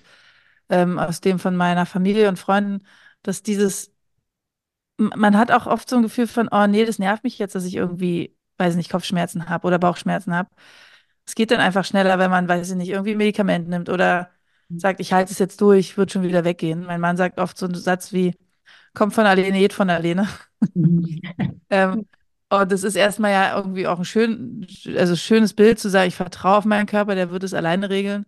ähm, 0.73 0.97
aus 0.99 1.21
dem 1.21 1.37
von 1.39 1.55
meiner 1.55 1.85
Familie 1.85 2.27
und 2.29 2.39
Freunden, 2.39 2.85
dass 3.21 3.43
dieses, 3.43 3.93
man 4.97 5.37
hat 5.37 5.51
auch 5.51 5.67
oft 5.67 5.89
so 5.89 5.97
ein 5.97 6.03
Gefühl 6.03 6.27
von, 6.27 6.49
oh 6.51 6.67
nee, 6.67 6.85
das 6.85 6.99
nervt 6.99 7.23
mich 7.23 7.39
jetzt, 7.39 7.55
dass 7.55 7.65
ich 7.65 7.75
irgendwie, 7.75 8.35
weiß 8.57 8.75
nicht, 8.75 8.91
Kopfschmerzen 8.91 9.49
habe 9.49 9.67
oder 9.67 9.79
Bauchschmerzen 9.79 10.33
habe. 10.33 10.49
Es 11.25 11.35
geht 11.35 11.51
dann 11.51 11.59
einfach 11.59 11.85
schneller, 11.85 12.19
wenn 12.19 12.31
man, 12.31 12.47
weiß 12.47 12.69
ich 12.71 12.77
nicht, 12.77 12.89
irgendwie 12.89 13.11
ein 13.11 13.17
Medikament 13.17 13.69
nimmt 13.69 13.89
oder 13.89 14.31
sagt, 14.75 14.99
ich 14.99 15.13
halte 15.13 15.31
es 15.31 15.39
jetzt 15.39 15.61
durch, 15.61 15.97
wird 15.97 16.11
schon 16.11 16.23
wieder 16.23 16.43
weggehen. 16.43 16.85
Mein 16.85 17.01
Mann 17.01 17.17
sagt 17.17 17.39
oft 17.39 17.57
so 17.57 17.65
einen 17.67 17.75
Satz 17.75 18.11
wie, 18.13 18.35
kommt 18.93 19.13
von 19.13 19.25
alleine, 19.25 19.59
geht 19.59 19.73
von 19.73 19.89
alleine. 19.89 20.27
Mhm. 20.73 21.21
ähm, 21.69 22.07
und 22.49 22.71
das 22.71 22.83
ist 22.83 22.95
erstmal 22.95 23.31
ja 23.31 23.57
irgendwie 23.57 23.87
auch 23.87 23.99
ein 23.99 24.05
schön, 24.05 24.67
also 24.97 25.15
schönes 25.15 25.53
Bild 25.53 25.79
zu 25.79 25.89
sagen, 25.89 26.07
ich 26.07 26.15
vertraue 26.15 26.57
auf 26.57 26.65
meinen 26.65 26.85
Körper, 26.87 27.15
der 27.15 27.31
wird 27.31 27.43
es 27.43 27.53
alleine 27.53 27.89
regeln. 27.89 28.25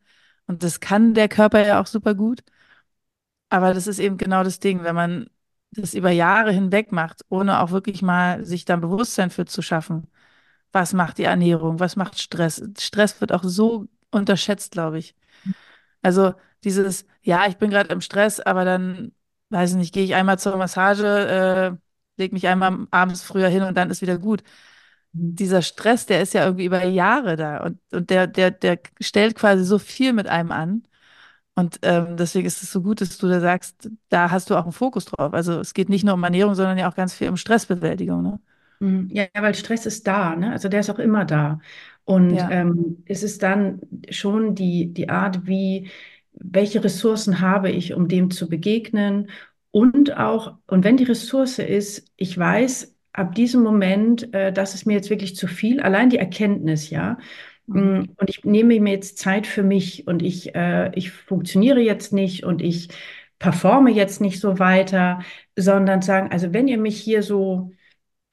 Und 0.47 0.63
das 0.63 0.79
kann 0.79 1.13
der 1.13 1.27
Körper 1.29 1.65
ja 1.65 1.81
auch 1.81 1.87
super 1.87 2.15
gut. 2.15 2.43
Aber 3.49 3.73
das 3.73 3.87
ist 3.87 3.99
eben 3.99 4.17
genau 4.17 4.43
das 4.43 4.59
Ding, 4.59 4.83
wenn 4.83 4.95
man 4.95 5.29
das 5.71 5.93
über 5.93 6.09
Jahre 6.11 6.51
hinweg 6.51 6.91
macht, 6.91 7.23
ohne 7.29 7.59
auch 7.61 7.71
wirklich 7.71 8.01
mal 8.01 8.45
sich 8.45 8.65
dann 8.65 8.81
Bewusstsein 8.81 9.29
für 9.29 9.45
zu 9.45 9.61
schaffen. 9.61 10.07
Was 10.71 10.93
macht 10.93 11.17
die 11.19 11.23
Ernährung? 11.25 11.79
Was 11.79 11.95
macht 11.95 12.19
Stress? 12.19 12.63
Stress 12.79 13.21
wird 13.21 13.31
auch 13.33 13.43
so 13.43 13.87
unterschätzt, 14.11 14.71
glaube 14.73 14.99
ich. 14.99 15.15
Also 16.01 16.33
dieses, 16.63 17.05
ja, 17.21 17.47
ich 17.47 17.57
bin 17.57 17.69
gerade 17.71 17.93
im 17.93 18.01
Stress, 18.01 18.39
aber 18.39 18.65
dann, 18.65 19.13
weiß 19.49 19.71
ich 19.71 19.77
nicht, 19.77 19.93
gehe 19.93 20.05
ich 20.05 20.15
einmal 20.15 20.39
zur 20.39 20.57
Massage, 20.57 21.07
äh, 21.77 21.77
lege 22.21 22.35
mich 22.35 22.47
einmal 22.47 22.87
abends 22.91 23.23
früher 23.23 23.49
hin 23.49 23.63
und 23.63 23.75
dann 23.77 23.91
ist 23.91 24.01
wieder 24.01 24.17
gut. 24.19 24.43
Dieser 25.17 25.61
Stress, 25.61 26.05
der 26.05 26.21
ist 26.21 26.33
ja 26.33 26.43
irgendwie 26.45 26.65
über 26.65 26.83
Jahre 26.85 27.37
da 27.37 27.63
und, 27.63 27.79
und 27.93 28.09
der, 28.09 28.27
der, 28.27 28.51
der 28.51 28.79
stellt 28.99 29.35
quasi 29.35 29.63
so 29.63 29.79
viel 29.79 30.13
mit 30.13 30.27
einem 30.27 30.51
an. 30.51 30.83
Und 31.55 31.79
ähm, 31.83 32.17
deswegen 32.17 32.45
ist 32.47 32.61
es 32.63 32.71
so 32.71 32.81
gut, 32.81 32.99
dass 32.99 33.17
du 33.17 33.29
da 33.29 33.39
sagst, 33.39 33.89
da 34.09 34.29
hast 34.29 34.49
du 34.49 34.55
auch 34.55 34.63
einen 34.63 34.73
Fokus 34.73 35.05
drauf. 35.05 35.33
Also 35.33 35.59
es 35.61 35.73
geht 35.73 35.87
nicht 35.87 36.03
nur 36.03 36.15
um 36.15 36.23
Ernährung, 36.23 36.53
sondern 36.53 36.77
ja 36.77 36.89
auch 36.89 36.95
ganz 36.95 37.13
viel 37.13 37.29
um 37.29 37.37
Stressbewältigung. 37.37 38.23
Ne? 38.23 38.39
Mhm. 38.79 39.09
Ja, 39.11 39.25
weil 39.39 39.55
Stress 39.55 39.85
ist 39.85 40.05
da, 40.05 40.35
ne? 40.35 40.51
Also 40.51 40.67
der 40.67 40.81
ist 40.81 40.89
auch 40.89 40.99
immer 40.99 41.23
da. 41.23 41.61
Und 42.03 42.35
ja. 42.35 42.49
ähm, 42.51 43.03
es 43.05 43.23
ist 43.23 43.41
dann 43.41 43.81
schon 44.09 44.53
die, 44.53 44.93
die 44.93 45.09
Art, 45.09 45.47
wie, 45.47 45.89
welche 46.33 46.83
Ressourcen 46.83 47.39
habe 47.39 47.71
ich, 47.71 47.93
um 47.93 48.07
dem 48.09 48.31
zu 48.31 48.49
begegnen. 48.49 49.29
Und 49.71 50.17
auch, 50.17 50.57
und 50.67 50.83
wenn 50.83 50.97
die 50.97 51.03
Ressource 51.05 51.59
ist, 51.59 52.11
ich 52.17 52.37
weiß 52.37 52.94
ab 53.15 53.35
diesem 53.35 53.63
Moment, 53.63 54.33
äh, 54.33 54.51
das 54.51 54.75
ist 54.75 54.85
mir 54.85 54.93
jetzt 54.93 55.09
wirklich 55.09 55.35
zu 55.35 55.47
viel, 55.47 55.79
allein 55.81 56.09
die 56.09 56.17
Erkenntnis, 56.17 56.89
ja. 56.89 57.17
Mhm. 57.67 57.81
Mm, 57.81 58.09
und 58.17 58.29
ich 58.29 58.43
nehme 58.43 58.79
mir 58.79 58.93
jetzt 58.93 59.17
Zeit 59.17 59.47
für 59.47 59.63
mich 59.63 60.07
und 60.07 60.21
ich, 60.21 60.55
äh, 60.55 60.91
ich 60.95 61.11
funktioniere 61.11 61.79
jetzt 61.79 62.13
nicht 62.13 62.43
und 62.43 62.61
ich 62.61 62.89
performe 63.39 63.91
jetzt 63.91 64.21
nicht 64.21 64.39
so 64.39 64.59
weiter, 64.59 65.19
sondern 65.55 66.01
sagen, 66.01 66.31
also 66.31 66.53
wenn 66.53 66.67
ihr 66.67 66.77
mich 66.77 66.99
hier 67.01 67.23
so 67.23 67.71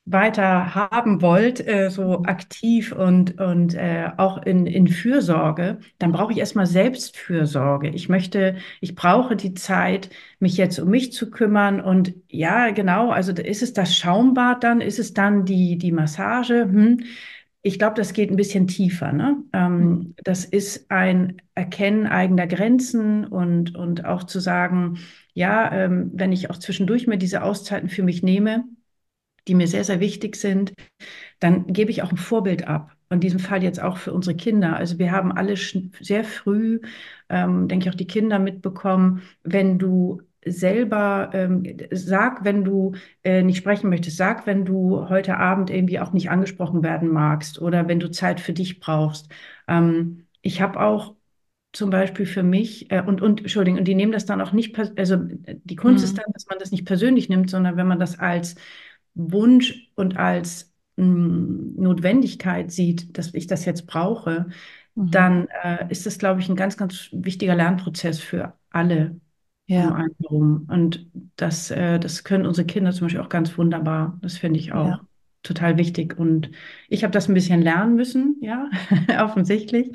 weiter 0.05 0.75
haben 0.75 1.23
wollt, 1.23 1.65
äh, 1.67 1.89
so 1.89 2.25
aktiv 2.25 2.93
und, 2.93 3.41
und 3.41 3.75
äh, 3.75 4.11
auch 4.17 4.43
in, 4.43 4.67
in 4.67 4.89
Fürsorge, 4.89 5.79
dann 5.99 6.11
brauche 6.11 6.33
ich 6.33 6.39
erstmal 6.39 6.67
Selbstfürsorge. 6.67 7.89
Ich 7.89 8.09
möchte, 8.09 8.57
ich 8.81 8.97
brauche 8.97 9.37
die 9.37 9.55
Zeit, 9.55 10.11
mich 10.41 10.57
jetzt 10.57 10.81
um 10.81 10.91
mich 10.91 11.13
zu 11.13 11.31
kümmern. 11.31 11.81
Und 11.81 12.15
ja, 12.29 12.71
genau, 12.71 13.11
also 13.11 13.33
ist 13.33 13.63
es 13.63 13.75
das 13.75 13.97
Schaumbad 13.97 14.65
dann? 14.65 14.81
Ist 14.81 14.99
es 14.99 15.15
dann 15.15 15.45
die, 15.45 15.79
die 15.79 15.93
Massage? 15.93 16.63
Hm. 16.63 17.05
Ich 17.65 17.79
glaube, 17.79 17.95
das 17.95 18.13
geht 18.13 18.29
ein 18.29 18.37
bisschen 18.37 18.67
tiefer. 18.67 19.13
Ne? 19.13 19.37
Ähm, 19.53 19.79
mhm. 19.79 20.15
das 20.25 20.45
ist 20.45 20.91
ein 20.91 21.41
Erkennen 21.55 22.09
eigener 22.09 22.49
Grenzen 22.49 23.25
und, 23.25 23.77
und 23.77 24.05
auch 24.05 24.25
zu 24.25 24.41
sagen, 24.41 24.99
ja, 25.33 25.73
ähm, 25.73 26.11
wenn 26.13 26.33
ich 26.33 26.51
auch 26.51 26.59
zwischendurch 26.59 27.07
mir 27.07 27.19
diese 27.19 27.45
Auszeiten 27.45 27.89
für 27.89 28.03
mich 28.03 28.25
nehme, 28.25 28.65
die 29.49 29.55
mir 29.55 29.67
sehr, 29.67 29.85
sehr 29.85 30.01
wichtig 30.01 30.37
sind, 30.37 30.73
dann 31.41 31.67
gebe 31.67 31.91
ich 31.91 32.03
auch 32.03 32.11
ein 32.11 32.17
Vorbild 32.17 32.67
ab. 32.69 32.93
In 33.11 33.21
diesem 33.21 33.41
Fall 33.41 33.63
jetzt 33.63 33.83
auch 33.83 33.99
für 33.99 34.13
unsere 34.13 34.37
Kinder. 34.37 34.77
Also 34.77 34.99
wir 34.99 35.13
haben 35.13 35.33
alle 35.33 35.55
sehr 35.57 36.25
früh, 36.25 36.81
ähm, 37.29 37.69
denke 37.69 37.87
ich, 37.87 37.91
auch 37.93 37.97
die 37.97 38.07
Kinder 38.07 38.39
mitbekommen, 38.39 39.23
wenn 39.43 39.79
du 39.79 40.23
selber 40.45 41.31
ähm, 41.35 41.65
sag, 41.91 42.45
wenn 42.45 42.65
du 42.65 42.93
äh, 43.23 43.43
nicht 43.43 43.59
sprechen 43.59 43.91
möchtest, 43.91 44.17
sag, 44.17 44.47
wenn 44.47 44.65
du 44.65 45.09
heute 45.09 45.37
Abend 45.37 45.71
irgendwie 45.71 46.01
auch 46.01 46.13
nicht 46.13 46.31
angesprochen 46.31 46.83
werden 46.83 47.09
magst 47.09 47.61
oder 47.61 47.87
wenn 47.87 48.01
du 48.01 48.11
Zeit 48.11 48.41
für 48.41 48.53
dich 48.53 48.81
brauchst. 48.81 49.29
Ähm, 49.69 50.27
ich 50.41 50.61
habe 50.61 50.81
auch 50.81 51.15
zum 51.73 51.91
Beispiel 51.91 52.27
für 52.27 52.43
mich, 52.43 52.91
äh, 52.91 53.03
und, 53.03 53.23
und, 53.23 53.41
Entschuldigung, 53.41 53.79
und 53.79 53.89
die 53.89 53.95
nehmen 53.95 54.13
das 54.13 54.27
dann 54.27 54.41
auch 54.41 54.53
nicht, 54.53 54.79
also 54.99 55.17
die 55.17 55.77
Kunst 55.77 56.05
mhm. 56.05 56.11
ist 56.11 56.19
dann, 56.19 56.33
dass 56.33 56.47
man 56.49 56.59
das 56.59 56.71
nicht 56.71 56.85
persönlich 56.85 57.29
nimmt, 57.29 57.49
sondern 57.49 57.77
wenn 57.77 57.87
man 57.87 58.01
das 58.01 58.19
als 58.19 58.57
Wunsch 59.15 59.91
und 59.95 60.17
als 60.17 60.73
mh, 60.97 61.05
hm, 61.05 61.75
Notwendigkeit 61.77 62.71
sieht, 62.71 63.17
dass 63.19 63.35
ich 63.35 63.47
das 63.47 63.65
jetzt 63.65 63.87
brauche, 63.87 64.47
mhm. 64.95 65.11
dann 65.11 65.49
äh, 65.63 65.87
ist 65.91 66.07
das, 66.07 66.19
glaube 66.19 66.41
ich, 66.41 66.49
ein 66.49 66.57
ganz, 66.57 66.77
ganz 66.77 67.09
wichtiger 67.13 67.55
Lernprozess 67.55 68.21
für 68.21 68.55
alle 68.71 69.21
ja. 69.67 69.89
um 69.89 69.93
einen 69.95 70.15
herum. 70.21 70.69
Und 70.71 71.07
das, 71.37 71.71
äh, 71.71 71.99
das 71.99 72.25
können 72.25 72.47
unsere 72.47 72.67
Kinder 72.67 72.93
zum 72.93 73.07
Beispiel 73.07 73.21
auch 73.21 73.29
ganz 73.29 73.57
wunderbar. 73.57 74.19
Das 74.23 74.39
finde 74.39 74.61
ich 74.61 74.73
auch. 74.73 74.89
Ja. 74.89 75.01
Total 75.45 75.77
wichtig. 75.77 76.17
Und 76.21 76.53
ich 76.89 77.03
habe 77.03 77.11
das 77.11 77.29
ein 77.29 77.35
bisschen 77.35 77.63
lernen 77.63 77.97
müssen, 77.97 78.37
ja, 78.41 78.71
offensichtlich. 79.25 79.91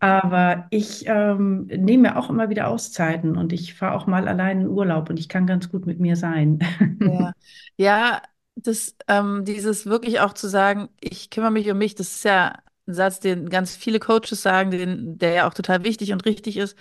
Aber 0.00 0.66
ich 0.70 1.04
ähm, 1.06 1.66
nehme 1.66 2.08
mir 2.08 2.16
auch 2.16 2.28
immer 2.28 2.50
wieder 2.50 2.66
Auszeiten 2.66 3.36
und 3.36 3.52
ich 3.52 3.74
fahre 3.74 3.94
auch 3.94 4.08
mal 4.08 4.26
allein 4.26 4.62
in 4.62 4.66
Urlaub 4.66 5.08
und 5.08 5.20
ich 5.20 5.28
kann 5.28 5.46
ganz 5.46 5.70
gut 5.70 5.86
mit 5.86 6.00
mir 6.00 6.16
sein. 6.16 6.58
Ja, 7.00 7.32
ja 7.76 8.22
das, 8.54 8.96
ähm, 9.08 9.44
dieses 9.44 9.86
wirklich 9.86 10.20
auch 10.20 10.34
zu 10.34 10.48
sagen, 10.48 10.88
ich 11.00 11.30
kümmere 11.30 11.50
mich 11.50 11.70
um 11.70 11.78
mich, 11.78 11.94
das 11.94 12.08
ist 12.08 12.24
ja 12.24 12.58
ein 12.86 12.94
Satz, 12.94 13.20
den 13.20 13.48
ganz 13.48 13.76
viele 13.76 14.00
Coaches 14.00 14.42
sagen, 14.42 14.70
den, 14.70 15.18
der 15.18 15.32
ja 15.32 15.48
auch 15.48 15.54
total 15.54 15.84
wichtig 15.84 16.12
und 16.12 16.24
richtig 16.24 16.56
ist. 16.56 16.76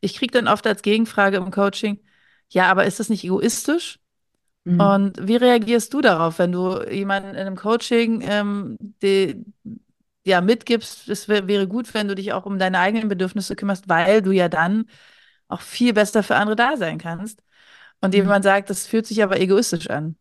Ich 0.00 0.16
kriege 0.16 0.32
dann 0.32 0.48
oft 0.48 0.66
als 0.66 0.82
Gegenfrage 0.82 1.38
im 1.38 1.50
Coaching, 1.50 2.00
ja, 2.50 2.70
aber 2.70 2.86
ist 2.86 3.00
das 3.00 3.08
nicht 3.08 3.24
egoistisch? 3.24 3.98
Mhm. 4.64 4.80
Und 4.80 5.28
wie 5.28 5.36
reagierst 5.36 5.92
du 5.94 6.00
darauf, 6.00 6.38
wenn 6.38 6.52
du 6.52 6.82
jemanden 6.90 7.30
in 7.30 7.36
einem 7.36 7.56
Coaching 7.56 8.22
ähm, 8.22 8.76
die, 9.02 9.44
ja, 10.24 10.40
mitgibst, 10.40 11.08
es 11.08 11.28
wär, 11.28 11.48
wäre 11.48 11.66
gut, 11.66 11.94
wenn 11.94 12.08
du 12.08 12.14
dich 12.14 12.32
auch 12.32 12.46
um 12.46 12.58
deine 12.58 12.78
eigenen 12.78 13.08
Bedürfnisse 13.08 13.56
kümmerst, 13.56 13.88
weil 13.88 14.22
du 14.22 14.30
ja 14.32 14.48
dann 14.48 14.86
auch 15.48 15.62
viel 15.62 15.94
besser 15.94 16.22
für 16.22 16.36
andere 16.36 16.56
da 16.56 16.76
sein 16.76 16.98
kannst. 16.98 17.42
Und 18.00 18.10
mhm. 18.10 18.20
jemand 18.22 18.44
sagt, 18.44 18.70
das 18.70 18.86
fühlt 18.86 19.06
sich 19.06 19.22
aber 19.22 19.40
egoistisch 19.40 19.88
an. 19.90 20.16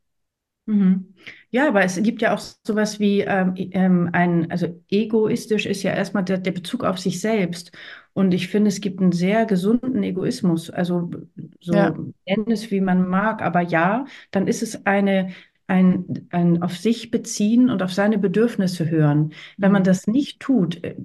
Mhm. 0.68 1.14
Ja, 1.50 1.70
aber 1.70 1.84
es 1.84 2.02
gibt 2.04 2.22
ja 2.22 2.36
auch 2.36 2.40
sowas 2.40 3.00
wie 3.00 3.22
ähm, 3.22 3.54
ähm, 3.56 4.10
ein, 4.12 4.52
also 4.52 4.84
egoistisch 4.90 5.66
ist 5.66 5.82
ja 5.82 5.94
erstmal 5.94 6.26
der, 6.26 6.38
der 6.38 6.52
Bezug 6.52 6.84
auf 6.84 7.00
sich 7.00 7.22
selbst. 7.22 7.72
Und 8.14 8.34
ich 8.34 8.50
finde, 8.50 8.68
es 8.68 8.82
gibt 8.82 9.00
einen 9.00 9.14
sehr 9.14 9.46
gesunden 9.46 10.04
Egoismus. 10.04 10.70
Also 10.70 11.10
so 11.62 11.74
ja. 11.74 11.96
nennen 12.28 12.52
es, 12.52 12.70
wie 12.70 12.82
man 12.82 13.08
mag. 13.08 13.42
Aber 13.42 13.62
ja, 13.62 14.06
dann 14.32 14.48
ist 14.48 14.62
es 14.62 14.86
eine, 14.86 15.30
ein, 15.68 16.28
ein 16.32 16.62
auf 16.62 16.78
sich 16.78 17.12
beziehen 17.12 17.70
und 17.70 17.82
auf 17.82 17.94
seine 17.94 18.18
Bedürfnisse 18.18 18.90
hören. 18.90 19.32
Wenn 19.58 19.72
man 19.72 19.84
mhm. 19.84 19.86
das 19.86 20.06
nicht 20.06 20.42
tut, 20.42 20.84
äh, 20.84 20.96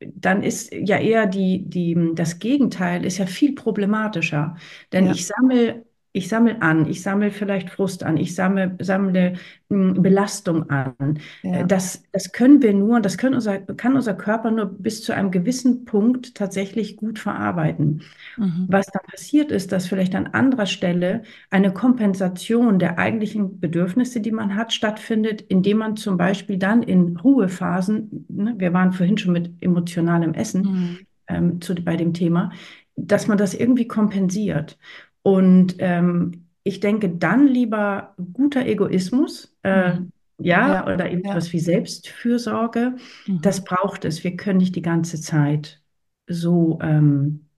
dann 0.00 0.42
ist 0.42 0.72
ja 0.72 0.98
eher 0.98 1.26
die, 1.26 1.62
die, 1.66 2.10
das 2.14 2.38
Gegenteil 2.38 3.04
ist 3.04 3.18
ja 3.18 3.26
viel 3.26 3.54
problematischer. 3.54 4.56
Denn 4.92 5.06
ja. 5.06 5.12
ich 5.12 5.26
sammle 5.26 5.84
ich 6.16 6.28
sammle 6.28 6.62
an, 6.62 6.86
ich 6.86 7.02
sammle 7.02 7.32
vielleicht 7.32 7.70
Frust 7.70 8.04
an, 8.04 8.16
ich 8.16 8.36
sammle, 8.36 8.76
sammle 8.80 9.34
hm, 9.68 10.00
Belastung 10.00 10.70
an. 10.70 11.18
Ja. 11.42 11.56
Äh, 11.56 11.66
das, 11.66 12.04
das 12.12 12.30
können 12.30 12.62
wir 12.62 12.72
nur, 12.72 13.00
das 13.00 13.18
können 13.18 13.34
unser, 13.34 13.58
kann 13.58 13.96
unser 13.96 14.14
Körper 14.14 14.52
nur 14.52 14.66
bis 14.66 15.02
zu 15.02 15.12
einem 15.12 15.32
gewissen 15.32 15.84
Punkt 15.84 16.36
tatsächlich 16.36 16.96
gut 16.96 17.18
verarbeiten. 17.18 18.02
Mhm. 18.36 18.66
Was 18.68 18.86
dann 18.86 19.02
passiert 19.10 19.50
ist, 19.50 19.72
dass 19.72 19.88
vielleicht 19.88 20.14
an 20.14 20.28
anderer 20.28 20.66
Stelle 20.66 21.24
eine 21.50 21.72
Kompensation 21.72 22.78
der 22.78 22.96
eigentlichen 22.96 23.58
Bedürfnisse, 23.58 24.20
die 24.20 24.32
man 24.32 24.54
hat, 24.54 24.72
stattfindet, 24.72 25.40
indem 25.40 25.78
man 25.78 25.96
zum 25.96 26.16
Beispiel 26.16 26.58
dann 26.58 26.84
in 26.84 27.16
Ruhephasen, 27.16 28.26
ne, 28.28 28.54
wir 28.56 28.72
waren 28.72 28.92
vorhin 28.92 29.18
schon 29.18 29.32
mit 29.32 29.50
emotionalem 29.60 30.32
Essen 30.32 30.62
mhm. 30.62 30.98
ähm, 31.26 31.60
zu, 31.60 31.74
bei 31.74 31.96
dem 31.96 32.14
Thema, 32.14 32.52
dass 32.94 33.26
man 33.26 33.36
das 33.36 33.52
irgendwie 33.52 33.88
kompensiert. 33.88 34.78
Und 35.24 35.76
ähm, 35.80 36.48
ich 36.64 36.80
denke 36.80 37.10
dann 37.10 37.46
lieber 37.48 38.14
guter 38.32 38.66
Egoismus, 38.66 39.56
äh, 39.62 39.94
mhm. 39.94 40.12
ja, 40.38 40.74
ja, 40.74 40.94
oder 40.94 41.10
eben 41.10 41.24
ja. 41.24 41.36
wie 41.52 41.60
Selbstfürsorge. 41.60 42.96
Mhm. 43.26 43.42
Das 43.42 43.64
braucht 43.64 44.04
es. 44.04 44.22
Wir 44.24 44.36
können 44.36 44.58
nicht 44.58 44.76
die 44.76 44.82
ganze 44.82 45.20
Zeit 45.20 45.82
so, 46.28 46.78
ähm, 46.82 47.48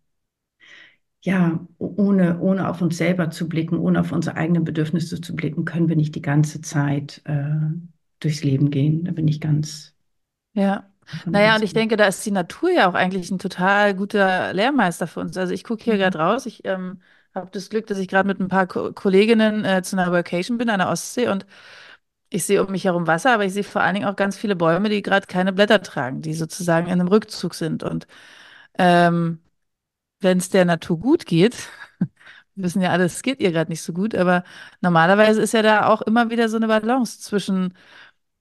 ja, 1.22 1.66
ohne, 1.78 2.38
ohne 2.40 2.68
auf 2.68 2.80
uns 2.82 2.96
selber 2.98 3.30
zu 3.30 3.48
blicken, 3.48 3.78
ohne 3.78 4.00
auf 4.00 4.12
unsere 4.12 4.36
eigenen 4.36 4.64
Bedürfnisse 4.64 5.20
zu 5.20 5.34
blicken, 5.34 5.64
können 5.64 5.88
wir 5.88 5.96
nicht 5.96 6.14
die 6.14 6.22
ganze 6.22 6.60
Zeit 6.60 7.20
äh, 7.24 7.50
durchs 8.20 8.44
Leben 8.44 8.70
gehen. 8.70 9.04
Da 9.04 9.12
bin 9.12 9.26
ich 9.28 9.40
ganz. 9.40 9.94
Ja. 10.54 10.90
Naja, 11.30 11.54
und 11.56 11.62
ich 11.62 11.72
denke, 11.72 11.96
da 11.96 12.06
ist 12.06 12.24
die 12.26 12.30
Natur 12.32 12.70
ja 12.70 12.88
auch 12.88 12.94
eigentlich 12.94 13.30
ein 13.30 13.38
total 13.38 13.94
guter 13.94 14.52
Lehrmeister 14.52 15.06
für 15.06 15.20
uns. 15.20 15.36
Also 15.36 15.52
ich 15.54 15.62
gucke 15.64 15.84
hier 15.84 15.96
Mhm. 15.96 15.98
gerade 15.98 16.18
raus. 16.18 16.46
Ich 16.46 16.64
ähm, 16.64 17.00
habe 17.36 17.50
das 17.52 17.70
Glück, 17.70 17.86
dass 17.86 17.98
ich 17.98 18.08
gerade 18.08 18.26
mit 18.26 18.40
ein 18.40 18.48
paar 18.48 18.66
Ko 18.66 18.92
Kolleginnen 18.92 19.64
äh, 19.64 19.82
zu 19.82 19.96
einer 19.98 20.12
Vacation 20.12 20.58
bin 20.58 20.70
an 20.70 20.78
der 20.80 20.88
Ostsee 20.90 21.28
und 21.28 21.46
ich 22.30 22.44
sehe 22.44 22.64
um 22.64 22.72
mich 22.72 22.84
herum 22.84 23.06
Wasser, 23.06 23.32
aber 23.34 23.44
ich 23.44 23.52
sehe 23.54 23.64
vor 23.64 23.82
allen 23.82 23.94
Dingen 23.94 24.06
auch 24.08 24.16
ganz 24.16 24.36
viele 24.36 24.56
Bäume, 24.56 24.88
die 24.88 25.02
gerade 25.02 25.26
keine 25.26 25.52
Blätter 25.52 25.82
tragen, 25.82 26.22
die 26.22 26.34
sozusagen 26.34 26.86
in 26.88 26.94
einem 26.94 27.08
Rückzug 27.08 27.54
sind. 27.54 27.82
Und 27.84 28.06
ähm, 28.78 29.40
wenn 30.20 30.38
es 30.38 30.50
der 30.50 30.64
Natur 30.66 30.98
gut 31.00 31.26
geht, 31.26 31.56
wir 32.54 32.64
wissen 32.64 32.82
ja 32.82 32.90
alle, 32.90 33.04
es 33.04 33.22
geht 33.22 33.40
ihr 33.40 33.52
gerade 33.52 33.70
nicht 33.70 33.82
so 33.82 33.92
gut, 33.92 34.14
aber 34.14 34.44
normalerweise 34.80 35.42
ist 35.42 35.54
ja 35.54 35.62
da 35.62 35.88
auch 35.88 36.02
immer 36.02 36.30
wieder 36.30 36.48
so 36.48 36.56
eine 36.56 36.68
Balance 36.68 37.20
zwischen 37.20 37.74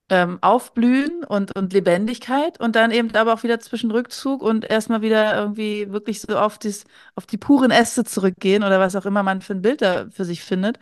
ähm, 0.10 0.38
Aufblühen 0.42 1.24
und, 1.24 1.56
und 1.56 1.74
Lebendigkeit 1.74 2.60
und 2.60 2.76
dann 2.76 2.92
eben 2.92 3.16
aber 3.16 3.34
auch 3.34 3.44
wieder 3.44 3.60
zwischen 3.60 3.92
Rückzug 3.92 4.42
und 4.44 4.66
erstmal 4.70 5.02
wieder 5.02 5.36
irgendwie 5.38 5.92
wirklich 5.92 6.22
so 6.22 6.38
auf 6.38 6.60
dies, 6.60 6.86
auf 7.16 7.26
die 7.26 7.38
puren 7.38 7.72
Äste 7.72 8.04
zurückgehen 8.04 8.64
oder 8.64 8.80
was 8.80 8.96
auch 8.96 9.06
immer 9.06 9.24
man 9.24 9.42
für 9.42 9.54
ein 9.54 9.62
Bild 9.64 9.82
da 9.82 10.08
für 10.12 10.26
sich 10.26 10.44
findet. 10.44 10.80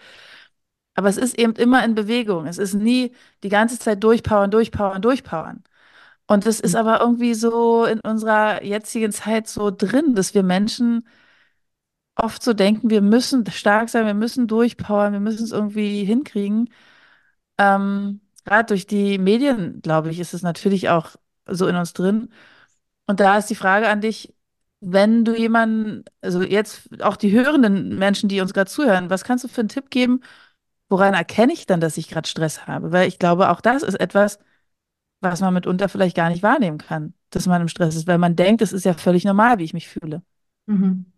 Aber 0.96 1.10
es 1.10 1.18
ist 1.18 1.38
eben 1.40 1.54
immer 1.56 1.84
in 1.84 1.96
Bewegung. 1.96 2.46
Es 2.46 2.58
ist 2.58 2.74
nie 2.76 3.14
die 3.44 3.50
ganze 3.50 3.80
Zeit 3.80 4.04
durchpowern, 4.04 4.52
durchpowern, 4.52 5.02
durchpowern. 5.02 5.64
Und 6.28 6.46
das 6.46 6.60
ist 6.60 6.76
aber 6.76 7.02
irgendwie 7.02 7.34
so 7.36 7.86
in 7.86 8.00
unserer 8.02 8.64
jetzigen 8.64 9.12
Zeit 9.12 9.48
so 9.48 9.72
drin, 9.72 10.16
dass 10.16 10.34
wir 10.36 10.44
Menschen 10.44 11.06
oft 12.16 12.44
so 12.44 12.54
denken, 12.54 12.90
wir 12.90 13.02
müssen 13.02 13.46
stark 13.52 13.90
sein, 13.90 14.06
wir 14.06 14.14
müssen 14.14 14.48
durchpowern, 14.48 15.14
wir 15.14 15.20
müssen 15.20 15.44
es 15.44 15.52
irgendwie 15.52 16.04
hinkriegen. 16.06 16.70
Ähm, 17.60 18.22
gerade 18.46 18.68
durch 18.68 18.88
die 18.88 19.18
Medien, 19.18 19.82
glaube 19.82 20.12
ich, 20.12 20.20
ist 20.20 20.34
es 20.34 20.42
natürlich 20.42 20.90
auch 20.90 21.12
so 21.48 21.68
in 21.68 21.76
uns 21.76 21.94
drin. 21.94 22.30
Und 23.08 23.20
da 23.20 23.38
ist 23.38 23.50
die 23.50 23.56
Frage 23.56 23.90
an 23.90 24.02
dich, 24.02 24.34
wenn 24.82 25.26
du 25.26 25.36
jemanden, 25.38 26.06
also 26.22 26.42
jetzt 26.44 27.02
auch 27.02 27.16
die 27.18 27.32
hörenden 27.32 27.98
Menschen, 27.98 28.30
die 28.30 28.42
uns 28.42 28.54
gerade 28.54 28.70
zuhören, 28.70 29.10
was 29.10 29.24
kannst 29.24 29.44
du 29.44 29.48
für 29.48 29.62
einen 29.62 29.70
Tipp 29.70 29.90
geben, 29.90 30.22
woran 30.90 31.14
erkenne 31.14 31.54
ich 31.54 31.66
dann, 31.66 31.82
dass 31.82 31.98
ich 31.98 32.10
gerade 32.10 32.28
Stress 32.28 32.68
habe? 32.68 32.92
Weil 32.92 33.08
ich 33.08 33.20
glaube, 33.20 33.50
auch 33.50 33.62
das 33.62 33.84
ist 33.84 33.96
etwas, 34.00 34.40
was 35.22 35.42
man 35.42 35.54
mitunter 35.54 35.90
vielleicht 35.90 36.16
gar 36.16 36.30
nicht 36.30 36.44
wahrnehmen 36.44 36.78
kann, 36.78 37.14
dass 37.30 37.48
man 37.48 37.62
im 37.62 37.70
Stress 37.70 37.96
ist, 37.96 38.08
weil 38.08 38.18
man 38.18 38.36
denkt, 38.36 38.62
es 38.62 38.74
ist 38.74 38.86
ja 38.86 38.94
völlig 38.94 39.26
normal, 39.26 39.58
wie 39.60 39.64
ich 39.64 39.74
mich 39.74 39.88
fühle. 39.88 40.22
Mhm. 40.66 41.13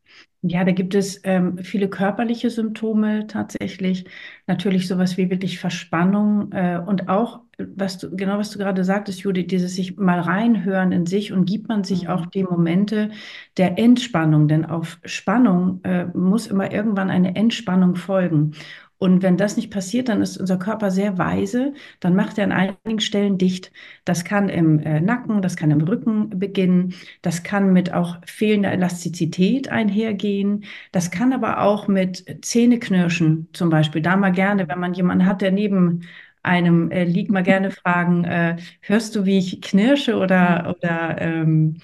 Ja, 0.48 0.64
da 0.64 0.72
gibt 0.74 0.94
es 0.94 1.22
ähm, 1.24 1.58
viele 1.58 1.90
körperliche 1.90 2.52
Symptome 2.52 3.26
tatsächlich. 3.26 4.06
Natürlich 4.46 4.88
sowas 4.88 5.18
wie 5.18 5.32
wirklich 5.32 5.58
Verspannung 5.58 6.52
äh, 6.52 6.80
und 6.86 7.10
auch, 7.10 7.42
was 7.58 7.98
du, 7.98 8.16
genau 8.16 8.38
was 8.38 8.52
du 8.52 8.60
gerade 8.60 8.84
sagtest, 8.84 9.22
Judith, 9.22 9.48
dieses 9.48 9.74
sich 9.76 9.98
mal 9.98 10.20
reinhören 10.20 10.92
in 10.92 11.08
sich 11.08 11.34
und 11.34 11.46
gibt 11.46 11.68
man 11.68 11.84
sich 11.84 12.10
auch 12.10 12.26
Mhm. 12.26 12.30
die 12.32 12.44
Momente 12.44 13.10
der 13.58 13.80
Entspannung, 13.80 14.48
denn 14.48 14.66
auf 14.66 15.00
Spannung 15.06 15.80
äh, 15.84 16.06
muss 16.14 16.46
immer 16.46 16.72
irgendwann 16.72 17.10
eine 17.10 17.36
Entspannung 17.36 17.96
folgen. 17.96 18.52
Und 19.06 19.22
wenn 19.22 19.38
das 19.38 19.56
nicht 19.56 19.70
passiert, 19.72 20.10
dann 20.10 20.22
ist 20.22 20.38
unser 20.38 20.58
Körper 20.58 20.90
sehr 20.90 21.18
weise, 21.20 21.74
dann 22.00 22.16
macht 22.16 22.38
er 22.40 22.46
an 22.46 22.52
einigen 22.52 23.00
Stellen 23.00 23.38
dicht. 23.38 23.72
Das 24.04 24.24
kann 24.24 24.50
im 24.50 24.80
äh, 24.80 25.00
Nacken, 25.00 25.42
das 25.42 25.56
kann 25.58 25.70
im 25.72 25.82
Rücken 25.82 26.30
beginnen. 26.40 26.94
Das 27.22 27.44
kann 27.44 27.72
mit 27.72 27.94
auch 27.94 28.18
fehlender 28.26 28.72
Elastizität 28.72 29.70
einhergehen. 29.70 30.66
Das 30.92 31.12
kann 31.12 31.34
aber 31.34 31.62
auch 31.62 31.88
mit 31.88 32.44
Zähneknirschen 32.44 33.50
zum 33.54 33.70
Beispiel. 33.70 34.02
Da 34.02 34.16
mal 34.18 34.32
gerne, 34.32 34.68
wenn 34.68 34.80
man 34.80 34.94
jemanden 34.94 35.26
hat, 35.28 35.42
der 35.42 35.52
neben 35.52 36.02
einem 36.44 36.90
äh, 36.92 37.04
liegt, 37.04 37.32
mal 37.32 37.44
gerne 37.44 37.72
fragen, 37.72 38.24
äh, 38.26 38.58
hörst 38.82 39.16
du, 39.16 39.26
wie 39.26 39.38
ich 39.40 39.62
knirsche 39.62 40.18
oder, 40.18 40.76
oder, 40.78 41.22
ähm, 41.22 41.78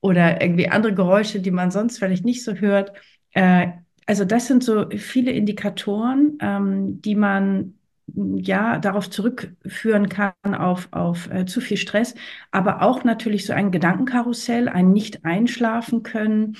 oder 0.00 0.40
irgendwie 0.42 0.68
andere 0.68 0.94
Geräusche, 0.94 1.40
die 1.40 1.50
man 1.50 1.70
sonst 1.70 1.98
vielleicht 1.98 2.24
nicht 2.24 2.44
so 2.44 2.54
hört. 2.54 2.92
Äh, 3.32 3.68
also 4.08 4.24
das 4.24 4.46
sind 4.48 4.64
so 4.64 4.88
viele 4.90 5.32
Indikatoren, 5.32 6.38
ähm, 6.40 7.02
die 7.02 7.14
man 7.14 7.74
ja 8.14 8.78
darauf 8.78 9.10
zurückführen 9.10 10.08
kann, 10.08 10.32
auf, 10.44 10.88
auf 10.92 11.30
äh, 11.30 11.44
zu 11.46 11.60
viel 11.60 11.76
Stress 11.76 12.14
aber 12.50 12.82
auch 12.82 13.04
natürlich 13.04 13.44
so 13.46 13.52
ein 13.52 13.70
Gedankenkarussell, 13.70 14.68
ein 14.68 14.92
nicht 14.92 15.24
einschlafen 15.26 16.02
können. 16.02 16.56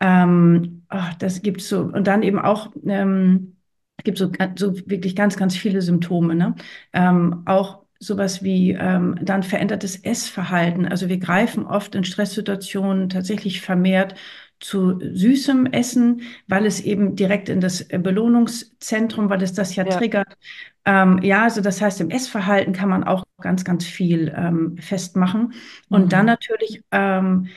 Ähm, 0.00 0.84
ach, 0.88 1.14
das 1.14 1.42
gibt 1.42 1.60
so, 1.62 1.80
und 1.82 2.06
dann 2.06 2.22
eben 2.22 2.38
auch, 2.38 2.72
ähm, 2.86 3.56
gibt 4.04 4.18
so, 4.18 4.30
so 4.56 4.76
wirklich 4.88 5.14
ganz, 5.16 5.36
ganz 5.36 5.56
viele 5.56 5.82
Symptome, 5.82 6.34
ne? 6.34 6.54
Ähm, 6.92 7.42
auch 7.46 7.82
sowas 8.00 8.42
wie 8.42 8.72
ähm, 8.72 9.16
dann 9.22 9.44
verändertes 9.44 9.96
Essverhalten. 9.96 10.88
Also 10.88 11.08
wir 11.08 11.18
greifen 11.18 11.64
oft 11.66 11.94
in 11.94 12.02
Stresssituationen 12.04 13.08
tatsächlich 13.08 13.60
vermehrt 13.60 14.16
zu 14.62 14.98
süßem 15.00 15.66
Essen, 15.66 16.22
weil 16.48 16.66
es 16.66 16.80
eben 16.80 17.16
direkt 17.16 17.48
in 17.50 17.60
das 17.60 17.86
Belohnungszentrum, 17.88 19.28
weil 19.30 19.42
es 19.42 19.52
das 19.54 19.76
ja 19.76 19.84
Ja. 19.84 19.86
triggert. 19.86 20.36
Ähm, 20.84 21.20
ja, 21.22 21.44
also 21.44 21.60
das 21.60 21.80
heißt, 21.80 22.00
im 22.00 22.10
Essverhalten 22.10 22.72
kann 22.72 22.88
man 22.88 23.04
auch 23.04 23.24
ganz, 23.40 23.64
ganz 23.64 23.84
viel 23.84 24.32
ähm, 24.36 24.76
festmachen. 24.78 25.52
Und 25.88 26.12
dann 26.12 26.26
Mhm. 26.26 26.26
natürlich, 26.26 26.82
ähm, 26.92 27.48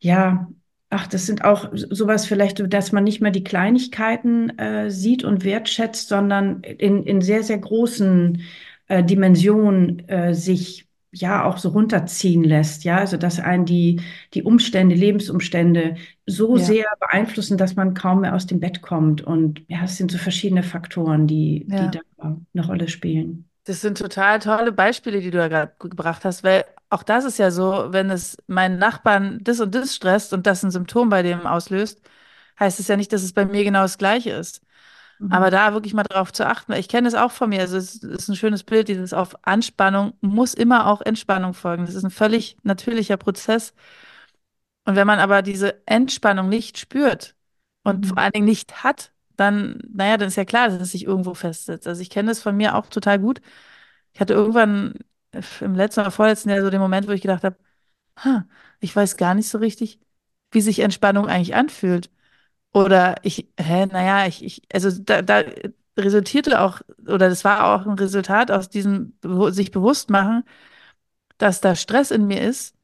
ja, 0.00 0.48
ach, 0.90 1.06
das 1.06 1.26
sind 1.26 1.44
auch 1.44 1.70
so- 1.74 1.88
sowas 1.94 2.26
vielleicht, 2.26 2.72
dass 2.72 2.92
man 2.92 3.04
nicht 3.04 3.20
mehr 3.20 3.30
die 3.30 3.44
Kleinigkeiten 3.44 4.58
äh, 4.58 4.90
sieht 4.90 5.24
und 5.24 5.44
wertschätzt, 5.44 6.08
sondern 6.08 6.62
in, 6.62 7.02
in 7.04 7.20
sehr, 7.20 7.42
sehr 7.42 7.58
großen 7.58 8.42
äh, 8.88 9.02
Dimensionen 9.04 10.08
äh, 10.08 10.34
sich 10.34 10.83
ja 11.14 11.44
auch 11.44 11.58
so 11.58 11.70
runterziehen 11.70 12.44
lässt. 12.44 12.84
Ja, 12.84 12.98
also 12.98 13.16
dass 13.16 13.40
einen 13.40 13.64
die, 13.66 14.00
die 14.34 14.42
Umstände, 14.42 14.94
Lebensumstände 14.94 15.96
so 16.26 16.56
Ja. 16.56 16.64
sehr 16.64 16.86
beeinflussen, 17.00 17.56
dass 17.58 17.76
man 17.76 17.94
kaum 17.94 18.20
mehr 18.22 18.34
aus 18.34 18.46
dem 18.46 18.60
Bett 18.60 18.82
kommt. 18.82 19.22
Und 19.22 19.62
ja, 19.68 19.84
es 19.84 19.96
sind 19.96 20.10
so 20.10 20.18
verschiedene 20.18 20.62
Faktoren, 20.62 21.26
die, 21.26 21.66
die 21.68 21.86
Ja. 21.86 21.90
da 21.90 22.00
eine 22.54 22.66
Rolle 22.66 22.88
spielen. 22.88 23.48
Das 23.64 23.80
sind 23.80 23.96
total 23.98 24.40
tolle 24.40 24.72
Beispiele, 24.72 25.20
die 25.20 25.30
du 25.30 25.38
da 25.38 25.48
gerade 25.48 25.72
gebracht 25.78 26.24
hast, 26.24 26.44
weil 26.44 26.64
auch 26.90 27.02
das 27.02 27.24
ist 27.24 27.38
ja 27.38 27.50
so, 27.50 27.86
wenn 27.92 28.10
es 28.10 28.36
meinen 28.46 28.78
Nachbarn 28.78 29.38
das 29.42 29.58
und 29.60 29.74
das 29.74 29.94
stresst 29.94 30.32
und 30.34 30.46
das 30.46 30.62
ein 30.62 30.70
Symptom 30.70 31.08
bei 31.08 31.22
dem 31.22 31.46
auslöst, 31.46 32.00
heißt 32.60 32.78
es 32.80 32.88
ja 32.88 32.96
nicht, 32.96 33.12
dass 33.12 33.22
es 33.22 33.32
bei 33.32 33.44
mir 33.46 33.64
genau 33.64 33.82
das 33.82 33.96
Gleiche 33.98 34.30
ist. 34.32 34.60
Aber 35.28 35.50
Mhm. 35.50 35.50
da 35.50 35.72
wirklich 35.74 35.94
mal 35.94 36.04
drauf 36.04 36.32
zu 36.32 36.46
achten, 36.46 36.72
weil 36.72 36.80
ich 36.80 36.88
kenne 36.88 37.08
es 37.08 37.14
auch 37.14 37.32
von 37.32 37.48
mir, 37.50 37.60
also 37.60 37.76
es 37.76 37.96
ist 37.96 38.28
ein 38.28 38.36
schönes 38.36 38.62
Bild, 38.64 38.88
dieses 38.88 39.12
auf 39.12 39.34
Anspannung 39.42 40.14
muss 40.20 40.54
immer 40.54 40.86
auch 40.86 41.00
Entspannung 41.02 41.54
folgen. 41.54 41.86
Das 41.86 41.94
ist 41.94 42.04
ein 42.04 42.10
völlig 42.10 42.56
natürlicher 42.62 43.16
Prozess. 43.16 43.74
Und 44.84 44.96
wenn 44.96 45.06
man 45.06 45.18
aber 45.18 45.42
diese 45.42 45.86
Entspannung 45.86 46.48
nicht 46.48 46.78
spürt 46.78 47.34
und 47.82 48.06
vor 48.06 48.16
Mhm. 48.16 48.22
allen 48.22 48.32
Dingen 48.32 48.44
nicht 48.46 48.84
hat, 48.84 49.12
dann, 49.36 49.80
naja, 49.92 50.16
dann 50.16 50.28
ist 50.28 50.36
ja 50.36 50.44
klar, 50.44 50.68
dass 50.68 50.80
es 50.80 50.92
sich 50.92 51.04
irgendwo 51.04 51.34
festsetzt. 51.34 51.86
Also 51.88 52.02
ich 52.02 52.10
kenne 52.10 52.28
das 52.30 52.42
von 52.42 52.56
mir 52.56 52.74
auch 52.76 52.86
total 52.88 53.18
gut. 53.18 53.40
Ich 54.14 54.20
hatte 54.20 54.34
irgendwann 54.34 54.94
im 55.60 55.74
letzten 55.74 56.00
oder 56.00 56.10
vorletzten 56.10 56.50
Jahr 56.50 56.62
so 56.62 56.70
den 56.70 56.80
Moment, 56.80 57.08
wo 57.08 57.12
ich 57.12 57.22
gedacht 57.22 57.44
habe, 57.44 57.56
ha, 58.18 58.46
ich 58.80 58.94
weiß 58.96 59.16
gar 59.18 59.34
nicht 59.34 59.48
so 59.48 59.58
richtig, 59.58 60.00
wie 60.52 60.60
sich 60.62 60.80
Entspannung 60.80 61.28
eigentlich 61.28 61.54
anfühlt. 61.56 62.10
Oder 62.74 63.16
ich, 63.22 63.48
hä, 63.58 63.86
naja, 63.86 64.26
ich, 64.28 64.44
ich, 64.44 64.62
also 64.74 64.90
da, 65.02 65.22
da 65.22 65.44
resultierte 65.98 66.60
auch, 66.60 66.80
oder 67.06 67.28
das 67.30 67.44
war 67.44 67.74
auch 67.74 67.86
ein 67.86 67.98
Resultat 67.98 68.50
aus 68.50 68.68
diesem 68.68 69.14
sich 69.50 69.70
bewusst 69.72 70.10
machen, 70.10 70.44
dass 71.38 71.60
da 71.60 71.74
Stress 71.76 72.10
in 72.10 72.26
mir 72.26 72.42
ist, 72.42 72.76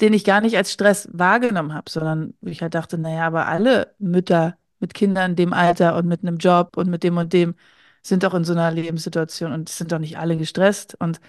den 0.00 0.14
ich 0.14 0.24
gar 0.24 0.40
nicht 0.40 0.56
als 0.56 0.72
Stress 0.72 1.08
wahrgenommen 1.12 1.74
habe, 1.74 1.90
sondern 1.90 2.34
ich 2.42 2.62
halt 2.62 2.74
dachte, 2.74 2.98
naja, 2.98 3.26
aber 3.26 3.46
alle 3.48 3.94
Mütter 3.98 4.56
mit 4.80 4.94
Kindern 4.94 5.32
in 5.32 5.36
dem 5.36 5.52
Alter 5.52 5.96
und 5.96 6.06
mit 6.08 6.22
einem 6.22 6.38
Job 6.38 6.76
und 6.76 6.90
mit 6.90 7.04
dem 7.04 7.16
und 7.18 7.32
dem 7.32 7.54
sind 8.02 8.24
doch 8.24 8.34
in 8.34 8.44
so 8.44 8.52
einer 8.52 8.70
Lebenssituation 8.72 9.52
und 9.52 9.68
sind 9.68 9.92
doch 9.92 9.98
nicht 10.00 10.18
alle 10.18 10.36
gestresst. 10.38 10.96
Und 11.00 11.20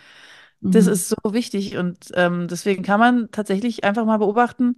das 0.62 0.88
Mhm. 0.88 0.92
ist 0.94 1.10
so 1.10 1.18
wichtig. 1.34 1.78
Und 1.78 1.98
ähm, 2.16 2.48
deswegen 2.50 2.84
kann 2.84 3.00
man 3.00 3.32
tatsächlich 3.32 3.84
einfach 3.86 4.06
mal 4.06 4.18
beobachten, 4.20 4.78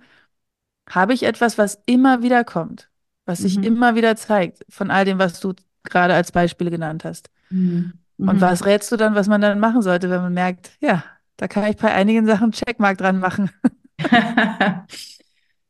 habe 0.90 1.14
ich 1.14 1.24
etwas, 1.24 1.58
was 1.58 1.82
immer 1.86 2.22
wieder 2.24 2.44
kommt, 2.44 2.90
was 3.26 3.42
sich 3.42 3.56
Mhm. 3.58 3.64
immer 3.64 3.96
wieder 3.96 4.16
zeigt, 4.16 4.66
von 4.70 4.92
all 4.92 5.06
dem, 5.06 5.20
was 5.20 5.40
du 5.40 5.54
gerade 5.84 6.14
als 6.14 6.32
Beispiele 6.32 6.72
genannt 6.72 7.06
hast. 7.06 7.30
Mhm. 7.50 7.94
Und 8.26 8.36
Mhm. 8.38 8.42
was 8.42 8.66
rätst 8.66 8.92
du 8.92 8.98
dann, 8.98 9.16
was 9.16 9.28
man 9.28 9.42
dann 9.42 9.60
machen 9.60 9.82
sollte, 9.82 10.10
wenn 10.10 10.22
man 10.22 10.34
merkt, 10.34 10.72
ja, 10.82 11.04
da 11.38 11.48
kann 11.48 11.66
ich 11.70 11.78
bei 11.78 11.94
einigen 11.94 12.26
Sachen 12.26 12.52
Checkmark 12.52 12.98
dran 12.98 13.20
machen. 13.20 13.52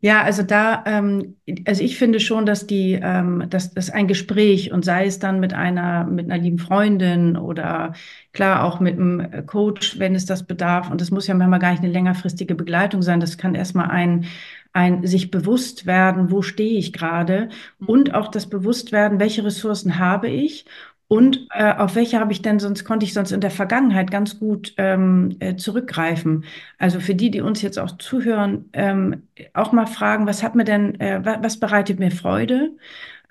Ja, 0.02 0.22
also 0.22 0.44
da, 0.44 0.84
ähm, 0.86 1.38
also 1.66 1.82
ich 1.84 1.98
finde 1.98 2.20
schon, 2.20 2.46
dass 2.46 2.68
die, 2.68 2.94
ähm, 3.02 3.46
dass 3.50 3.74
das 3.74 3.90
ein 3.90 4.08
Gespräch 4.08 4.72
und 4.72 4.86
sei 4.86 5.08
es 5.08 5.18
dann 5.18 5.40
mit 5.40 5.54
einer, 5.54 6.04
mit 6.06 6.26
einer 6.30 6.42
lieben 6.42 6.60
Freundin 6.60 7.36
oder 7.38 7.94
klar 8.32 8.64
auch 8.66 8.80
mit 8.80 8.96
einem 9.00 9.46
Coach, 9.48 9.98
wenn 9.98 10.14
es 10.14 10.26
das 10.28 10.44
bedarf. 10.44 10.92
Und 10.92 11.02
das 11.02 11.10
muss 11.10 11.26
ja 11.26 11.34
manchmal 11.34 11.60
gar 11.60 11.72
nicht 11.72 11.84
eine 11.84 11.92
längerfristige 11.92 12.54
Begleitung 12.54 13.02
sein. 13.02 13.20
Das 13.20 13.38
kann 13.40 13.56
erstmal 13.56 13.90
ein, 13.90 14.26
ein 14.76 15.06
sich 15.08 15.32
bewusst 15.32 15.86
werden, 15.86 16.32
wo 16.32 16.42
stehe 16.42 16.78
ich 16.78 16.94
gerade 16.94 17.50
und 17.80 18.14
auch 18.14 18.28
das 18.30 18.48
Bewusstwerden, 18.50 19.20
welche 19.20 19.44
Ressourcen 19.46 20.00
habe 20.00 20.28
ich 20.30 20.66
Und 21.08 21.48
äh, 21.52 21.72
auf 21.74 21.96
welche 21.96 22.20
habe 22.20 22.32
ich 22.32 22.42
denn 22.42 22.60
sonst, 22.60 22.84
konnte 22.84 23.06
ich 23.06 23.14
sonst 23.14 23.32
in 23.32 23.40
der 23.42 23.52
Vergangenheit 23.52 24.10
ganz 24.10 24.40
gut 24.40 24.74
ähm, 24.78 25.36
äh, 25.40 25.56
zurückgreifen? 25.56 26.46
Also 26.80 27.00
für 27.00 27.14
die, 27.14 27.30
die 27.30 27.42
uns 27.42 27.62
jetzt 27.62 27.78
auch 27.78 27.98
zuhören, 27.98 28.70
ähm, 28.74 29.28
auch 29.54 29.72
mal 29.72 29.86
fragen, 29.86 30.26
was 30.26 30.42
hat 30.42 30.56
mir 30.56 30.64
denn, 30.64 31.00
äh, 31.00 31.22
was 31.24 31.60
bereitet 31.60 32.00
mir 32.00 32.10
Freude? 32.12 32.72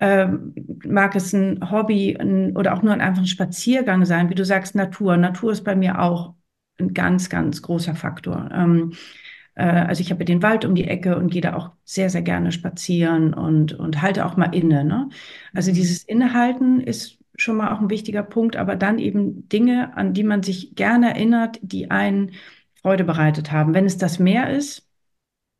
Ähm, 0.00 0.54
mag 0.84 1.16
es 1.16 1.32
ein 1.32 1.70
Hobby 1.70 2.16
ein, 2.18 2.56
oder 2.56 2.74
auch 2.74 2.82
nur 2.82 2.92
ein 2.92 3.00
einfacher 3.00 3.26
Spaziergang 3.26 4.04
sein, 4.04 4.30
wie 4.30 4.34
du 4.34 4.44
sagst, 4.44 4.74
Natur. 4.76 5.16
Natur 5.16 5.52
ist 5.52 5.64
bei 5.64 5.74
mir 5.76 6.00
auch 6.00 6.34
ein 6.78 6.94
ganz, 6.94 7.28
ganz 7.30 7.62
großer 7.62 7.94
Faktor. 7.94 8.50
Ähm, 8.52 8.92
äh, 9.54 9.64
also 9.64 10.00
ich 10.00 10.10
habe 10.10 10.24
den 10.24 10.42
Wald 10.42 10.64
um 10.64 10.74
die 10.74 10.88
Ecke 10.88 11.16
und 11.16 11.30
gehe 11.30 11.42
da 11.42 11.54
auch 11.54 11.70
sehr, 11.84 12.10
sehr 12.10 12.22
gerne 12.22 12.52
spazieren 12.52 13.34
und, 13.34 13.72
und 13.72 14.02
halte 14.02 14.26
auch 14.26 14.36
mal 14.36 14.54
inne. 14.54 14.84
Ne? 14.84 15.08
Also 15.52 15.72
dieses 15.72 16.04
Innehalten 16.04 16.80
ist 16.80 17.18
schon 17.36 17.56
mal 17.56 17.72
auch 17.72 17.80
ein 17.80 17.90
wichtiger 17.90 18.22
Punkt, 18.22 18.56
aber 18.56 18.76
dann 18.76 18.98
eben 18.98 19.48
Dinge, 19.48 19.96
an 19.96 20.12
die 20.14 20.24
man 20.24 20.42
sich 20.42 20.74
gerne 20.74 21.14
erinnert, 21.14 21.58
die 21.62 21.90
einen 21.90 22.32
Freude 22.80 23.04
bereitet 23.04 23.50
haben. 23.50 23.74
Wenn 23.74 23.86
es 23.86 23.98
das 23.98 24.18
Meer 24.18 24.50
ist, 24.50 24.88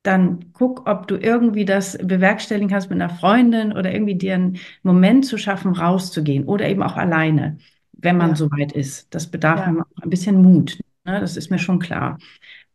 dann 0.03 0.53
guck, 0.53 0.87
ob 0.89 1.09
du 1.09 1.17
irgendwie 1.17 1.65
das 1.65 1.97
bewerkstelligen 1.97 2.69
kannst 2.69 2.91
mit 2.91 3.01
einer 3.01 3.13
Freundin 3.13 3.73
oder 3.73 3.93
irgendwie 3.93 4.17
dir 4.17 4.35
einen 4.35 4.59
Moment 4.83 5.25
zu 5.25 5.39
schaffen, 5.39 5.73
rauszugehen 5.73 6.45
oder 6.45 6.69
eben 6.69 6.83
auch 6.83 6.97
alleine, 6.97 7.57
wenn 7.93 8.19
man 8.19 8.31
ja. 8.31 8.37
so 8.37 8.51
weit 8.51 8.73
ist. 8.73 9.13
Das 9.15 9.29
bedarf 9.31 9.61
ja. 9.61 9.73
auch 9.73 10.03
ein 10.03 10.11
bisschen 10.11 10.43
Mut. 10.43 10.79
Ne? 11.05 11.21
Das 11.21 11.39
ist 11.39 11.51
mir 11.51 11.59
schon 11.59 11.79
klar. 11.79 12.19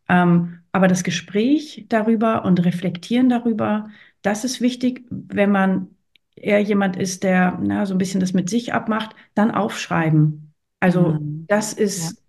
Ähm, 0.08 0.59
aber 0.72 0.88
das 0.88 1.02
Gespräch 1.04 1.86
darüber 1.88 2.44
und 2.44 2.64
Reflektieren 2.64 3.28
darüber, 3.28 3.88
das 4.22 4.44
ist 4.44 4.60
wichtig, 4.60 5.04
wenn 5.10 5.50
man 5.50 5.88
eher 6.36 6.60
jemand 6.60 6.96
ist, 6.96 7.22
der 7.22 7.58
na, 7.62 7.86
so 7.86 7.94
ein 7.94 7.98
bisschen 7.98 8.20
das 8.20 8.32
mit 8.32 8.48
sich 8.48 8.72
abmacht, 8.72 9.14
dann 9.34 9.50
aufschreiben. 9.50 10.54
Also 10.80 11.12
mhm. 11.12 11.44
das 11.48 11.72
ist, 11.72 12.22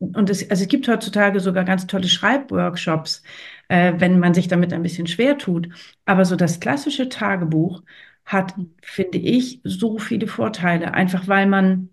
ja. 0.00 0.08
und 0.14 0.30
es, 0.30 0.50
also 0.50 0.62
es 0.62 0.68
gibt 0.68 0.88
heutzutage 0.88 1.40
sogar 1.40 1.64
ganz 1.64 1.86
tolle 1.86 2.08
Schreibworkshops, 2.08 3.22
äh, 3.68 3.94
wenn 3.98 4.18
man 4.18 4.34
sich 4.34 4.48
damit 4.48 4.72
ein 4.72 4.82
bisschen 4.82 5.06
schwer 5.06 5.38
tut. 5.38 5.68
Aber 6.04 6.24
so 6.24 6.36
das 6.36 6.60
klassische 6.60 7.08
Tagebuch 7.08 7.82
hat, 8.24 8.56
mhm. 8.58 8.74
finde 8.82 9.18
ich, 9.18 9.60
so 9.64 9.98
viele 9.98 10.26
Vorteile, 10.26 10.94
einfach 10.94 11.28
weil 11.28 11.46
man 11.46 11.90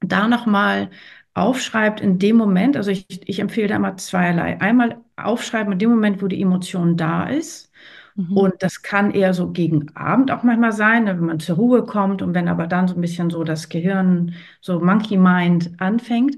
da 0.00 0.28
nochmal 0.28 0.90
aufschreibt 1.34 2.00
in 2.00 2.18
dem 2.18 2.36
Moment, 2.36 2.76
also 2.76 2.90
ich, 2.90 3.06
ich 3.28 3.40
empfehle 3.40 3.68
da 3.68 3.76
immer 3.76 3.96
zweierlei. 3.96 4.60
Einmal 4.60 5.03
aufschreiben 5.16 5.72
in 5.72 5.78
dem 5.78 5.90
Moment, 5.90 6.22
wo 6.22 6.28
die 6.28 6.42
Emotion 6.42 6.96
da 6.96 7.24
ist 7.24 7.70
Mhm. 8.16 8.36
Und 8.36 8.54
das 8.62 8.82
kann 8.82 9.10
eher 9.10 9.34
so 9.34 9.50
gegen 9.50 9.94
Abend 9.96 10.30
auch 10.30 10.42
manchmal 10.42 10.72
sein, 10.72 11.04
ne, 11.04 11.16
wenn 11.16 11.26
man 11.26 11.40
zur 11.40 11.56
Ruhe 11.56 11.84
kommt 11.84 12.22
und 12.22 12.34
wenn 12.34 12.48
aber 12.48 12.66
dann 12.66 12.88
so 12.88 12.94
ein 12.94 13.00
bisschen 13.00 13.30
so 13.30 13.44
das 13.44 13.68
Gehirn, 13.68 14.34
so 14.60 14.80
Monkey 14.80 15.16
Mind 15.16 15.72
anfängt. 15.78 16.36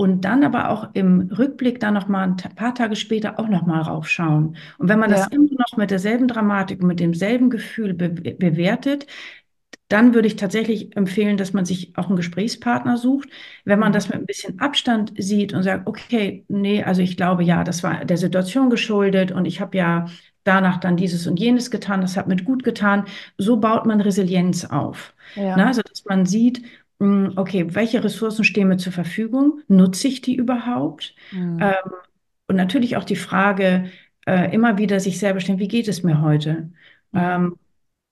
Und 0.00 0.24
dann 0.24 0.44
aber 0.44 0.70
auch 0.70 0.90
im 0.94 1.22
Rückblick 1.22 1.80
dann 1.80 1.94
noch 1.94 2.06
mal 2.06 2.22
ein 2.22 2.36
paar 2.36 2.72
Tage 2.72 2.94
später 2.94 3.40
auch 3.40 3.48
noch 3.48 3.66
mal 3.66 3.80
raufschauen. 3.80 4.56
Und 4.78 4.88
wenn 4.88 5.00
man 5.00 5.10
ja. 5.10 5.16
das 5.16 5.26
immer 5.28 5.48
noch 5.58 5.76
mit 5.76 5.90
derselben 5.90 6.28
Dramatik 6.28 6.80
und 6.80 6.86
mit 6.86 7.00
demselben 7.00 7.50
Gefühl 7.50 7.94
be 7.94 8.08
bewertet, 8.10 9.08
dann 9.88 10.14
würde 10.14 10.28
ich 10.28 10.36
tatsächlich 10.36 10.96
empfehlen, 10.96 11.36
dass 11.36 11.52
man 11.52 11.64
sich 11.64 11.96
auch 11.96 12.08
einen 12.08 12.16
Gesprächspartner 12.16 12.98
sucht. 12.98 13.28
Wenn 13.64 13.78
man 13.78 13.90
mhm. 13.90 13.94
das 13.94 14.08
mit 14.08 14.18
ein 14.18 14.26
bisschen 14.26 14.60
Abstand 14.60 15.12
sieht 15.16 15.54
und 15.54 15.62
sagt, 15.62 15.86
okay, 15.86 16.44
nee, 16.48 16.82
also 16.82 17.00
ich 17.00 17.16
glaube 17.16 17.42
ja, 17.42 17.64
das 17.64 17.82
war 17.82 18.04
der 18.04 18.18
Situation 18.18 18.70
geschuldet 18.70 19.32
und 19.32 19.46
ich 19.46 19.60
habe 19.60 19.76
ja 19.78 20.06
danach 20.44 20.78
dann 20.78 20.96
dieses 20.96 21.26
und 21.26 21.38
jenes 21.38 21.70
getan, 21.70 22.00
das 22.00 22.16
hat 22.16 22.28
mir 22.28 22.36
gut 22.36 22.64
getan. 22.64 23.04
So 23.36 23.58
baut 23.58 23.86
man 23.86 24.00
Resilienz 24.00 24.64
auf. 24.64 25.14
Ja. 25.34 25.56
Na, 25.56 25.66
also, 25.68 25.82
dass 25.82 26.04
man 26.04 26.26
sieht, 26.26 26.62
hm, 27.00 27.32
okay, 27.36 27.66
welche 27.74 28.02
Ressourcen 28.02 28.44
stehen 28.44 28.68
mir 28.68 28.78
zur 28.78 28.92
Verfügung? 28.92 29.60
Nutze 29.68 30.08
ich 30.08 30.20
die 30.20 30.34
überhaupt? 30.36 31.14
Mhm. 31.32 31.58
Ähm, 31.60 31.92
und 32.46 32.56
natürlich 32.56 32.96
auch 32.96 33.04
die 33.04 33.16
Frage, 33.16 33.90
äh, 34.26 34.52
immer 34.54 34.78
wieder 34.78 35.00
sich 35.00 35.18
selber 35.18 35.40
stellen, 35.40 35.58
wie 35.58 35.68
geht 35.68 35.88
es 35.88 36.02
mir 36.02 36.22
heute? 36.22 36.70
Mhm. 37.12 37.20
Ähm, 37.20 37.56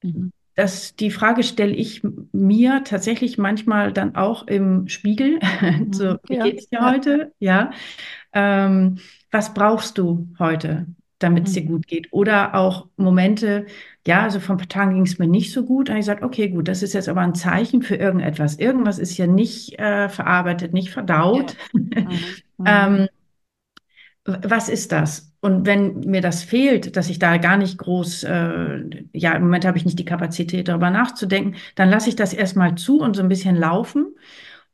mhm. 0.02 0.32
Das, 0.56 0.96
die 0.96 1.10
Frage 1.10 1.42
stelle 1.42 1.74
ich 1.74 2.02
mir 2.32 2.82
tatsächlich 2.84 3.38
manchmal 3.38 3.92
dann 3.92 4.16
auch 4.16 4.46
im 4.46 4.88
Spiegel. 4.88 5.38
so, 5.92 6.12
mhm. 6.12 6.18
wie 6.28 6.36
ja. 6.36 6.44
geht 6.44 6.58
es 6.58 6.68
dir 6.68 6.84
heute? 6.84 7.32
Ja. 7.38 7.70
Ähm, 8.32 8.98
was 9.30 9.54
brauchst 9.54 9.98
du 9.98 10.28
heute? 10.38 10.86
damit 11.18 11.46
es 11.48 11.54
dir 11.54 11.62
mhm. 11.62 11.68
gut 11.68 11.86
geht. 11.86 12.12
Oder 12.12 12.54
auch 12.54 12.88
Momente, 12.96 13.66
ja, 14.06 14.22
also 14.22 14.38
vor 14.40 14.54
ein 14.54 14.58
paar 14.58 14.68
Tagen 14.68 14.94
ging 14.94 15.06
es 15.06 15.18
mir 15.18 15.26
nicht 15.26 15.52
so 15.52 15.64
gut. 15.64 15.88
Habe 15.88 15.98
ich 15.98 16.04
gesagt, 16.04 16.22
okay, 16.22 16.48
gut, 16.48 16.68
das 16.68 16.82
ist 16.82 16.92
jetzt 16.92 17.08
aber 17.08 17.22
ein 17.22 17.34
Zeichen 17.34 17.82
für 17.82 17.96
irgendetwas. 17.96 18.56
Irgendwas 18.56 18.98
ist 18.98 19.16
ja 19.16 19.26
nicht 19.26 19.78
äh, 19.78 20.08
verarbeitet, 20.08 20.72
nicht 20.72 20.90
verdaut. 20.90 21.56
Ja. 21.72 22.06
Mhm. 22.58 22.64
ähm, 22.66 23.08
was 24.26 24.68
ist 24.68 24.92
das? 24.92 25.32
Und 25.40 25.66
wenn 25.66 26.00
mir 26.00 26.20
das 26.20 26.42
fehlt, 26.42 26.96
dass 26.96 27.08
ich 27.08 27.18
da 27.18 27.36
gar 27.36 27.56
nicht 27.56 27.78
groß, 27.78 28.24
äh, 28.24 28.80
ja, 29.12 29.32
im 29.32 29.42
Moment 29.42 29.64
habe 29.64 29.78
ich 29.78 29.84
nicht 29.84 29.98
die 29.98 30.04
Kapazität, 30.04 30.68
darüber 30.68 30.90
nachzudenken, 30.90 31.56
dann 31.76 31.90
lasse 31.90 32.08
ich 32.08 32.16
das 32.16 32.32
erstmal 32.32 32.74
zu 32.74 33.00
und 33.00 33.14
so 33.14 33.22
ein 33.22 33.28
bisschen 33.28 33.56
laufen 33.56 34.14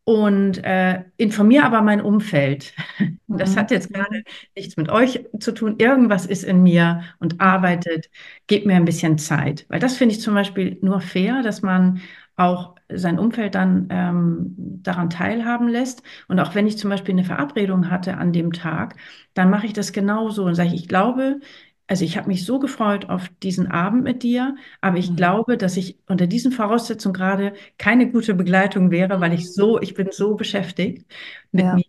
und 0.04 0.64
äh, 0.64 1.04
informiere 1.16 1.64
aber 1.64 1.82
mein 1.82 2.00
Umfeld. 2.00 2.74
Das 3.34 3.56
hat 3.56 3.70
jetzt 3.70 3.88
mhm. 3.88 3.94
gerade 3.94 4.24
nichts 4.54 4.76
mit 4.76 4.90
euch 4.90 5.24
zu 5.40 5.52
tun. 5.52 5.76
Irgendwas 5.78 6.26
ist 6.26 6.44
in 6.44 6.62
mir 6.62 7.02
und 7.18 7.40
arbeitet. 7.40 8.10
Gebt 8.46 8.66
mir 8.66 8.76
ein 8.76 8.84
bisschen 8.84 9.16
Zeit. 9.16 9.64
Weil 9.70 9.80
das 9.80 9.96
finde 9.96 10.14
ich 10.14 10.20
zum 10.20 10.34
Beispiel 10.34 10.76
nur 10.82 11.00
fair, 11.00 11.42
dass 11.42 11.62
man 11.62 12.02
auch 12.36 12.74
sein 12.94 13.18
Umfeld 13.18 13.54
dann 13.54 13.88
ähm, 13.90 14.54
daran 14.82 15.10
teilhaben 15.10 15.68
lässt. 15.68 16.02
Und 16.28 16.40
auch 16.40 16.54
wenn 16.54 16.66
ich 16.66 16.78
zum 16.78 16.90
Beispiel 16.90 17.14
eine 17.14 17.24
Verabredung 17.24 17.90
hatte 17.90 18.16
an 18.16 18.32
dem 18.32 18.52
Tag, 18.52 18.96
dann 19.34 19.50
mache 19.50 19.66
ich 19.66 19.72
das 19.72 19.92
genauso 19.92 20.44
und 20.44 20.54
sage, 20.54 20.74
ich 20.74 20.88
glaube, 20.88 21.40
also 21.86 22.04
ich 22.04 22.16
habe 22.16 22.28
mich 22.28 22.46
so 22.46 22.58
gefreut 22.58 23.10
auf 23.10 23.28
diesen 23.42 23.70
Abend 23.70 24.02
mit 24.04 24.22
dir, 24.22 24.56
aber 24.80 24.96
ich 24.96 25.10
mhm. 25.10 25.16
glaube, 25.16 25.56
dass 25.58 25.76
ich 25.76 25.98
unter 26.06 26.26
diesen 26.26 26.52
Voraussetzungen 26.52 27.12
gerade 27.12 27.52
keine 27.76 28.10
gute 28.10 28.34
Begleitung 28.34 28.90
wäre, 28.90 29.20
weil 29.20 29.34
ich 29.34 29.52
so, 29.52 29.80
ich 29.80 29.94
bin 29.94 30.08
so 30.10 30.34
beschäftigt 30.34 31.04
mit 31.50 31.64
ja. 31.64 31.74
mir. 31.74 31.84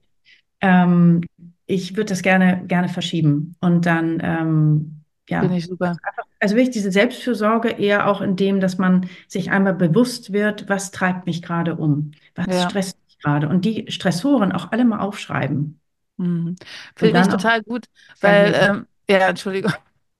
Ähm, 0.62 1.22
ich 1.66 1.96
würde 1.96 2.10
das 2.10 2.22
gerne, 2.22 2.64
gerne 2.68 2.90
verschieben. 2.90 3.56
Und 3.62 3.86
dann, 3.86 4.20
ähm, 4.22 5.04
ja. 5.30 5.40
Finde 5.40 5.58
ich 5.58 5.68
super. 5.68 5.96
Einfach, 6.04 6.24
also 6.44 6.58
wirklich 6.58 6.72
diese 6.72 6.92
Selbstfürsorge 6.92 7.70
eher 7.70 8.06
auch 8.06 8.20
in 8.20 8.36
dem, 8.36 8.60
dass 8.60 8.78
man 8.78 9.10
sich 9.30 9.50
einmal 9.50 9.74
bewusst 9.74 10.34
wird, 10.34 10.68
was 10.68 10.92
treibt 10.92 11.26
mich 11.26 11.42
gerade 11.42 11.78
um? 11.78 12.12
Was 12.36 12.48
ja. 12.48 12.70
stresst 12.70 12.98
mich 13.08 13.18
gerade? 13.20 13.48
Und 13.48 13.64
die 13.64 13.90
Stressoren 13.90 14.52
auch 14.52 14.74
alle 14.74 14.84
mal 14.84 15.00
aufschreiben. 15.00 15.80
Mhm. 16.18 16.58
Finde 16.98 17.22
ich 17.22 17.28
total 17.28 17.64
gut, 17.64 17.86
weil, 18.20 18.54
ähm, 18.60 18.88
ja, 19.10 19.30
Entschuldigung. 19.30 19.72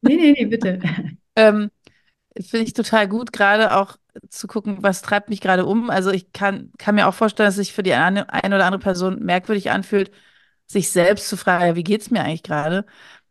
Nee, 0.02 0.16
nee, 0.16 0.32
nee, 0.32 0.46
bitte. 0.46 0.80
ähm, 1.36 1.70
Finde 2.40 2.68
ich 2.68 2.74
total 2.74 3.10
gut, 3.10 3.34
gerade 3.34 3.76
auch 3.76 3.98
zu 4.30 4.48
gucken, 4.48 4.78
was 4.80 5.02
treibt 5.02 5.28
mich 5.28 5.42
gerade 5.42 5.66
um. 5.66 5.90
Also 5.90 6.12
ich 6.12 6.32
kann, 6.32 6.72
kann 6.78 6.96
mir 6.96 7.10
auch 7.10 7.14
vorstellen, 7.14 7.48
dass 7.48 7.56
sich 7.56 7.74
für 7.74 7.84
die 7.84 7.96
eine, 7.96 8.32
eine 8.32 8.56
oder 8.56 8.66
andere 8.66 8.82
Person 8.82 9.20
merkwürdig 9.20 9.72
anfühlt, 9.72 10.10
sich 10.68 10.90
selbst 10.90 11.28
zu 11.28 11.36
fragen, 11.36 11.76
wie 11.76 11.84
geht 11.84 12.00
es 12.00 12.12
mir 12.12 12.24
eigentlich 12.24 12.44
gerade? 12.44 12.86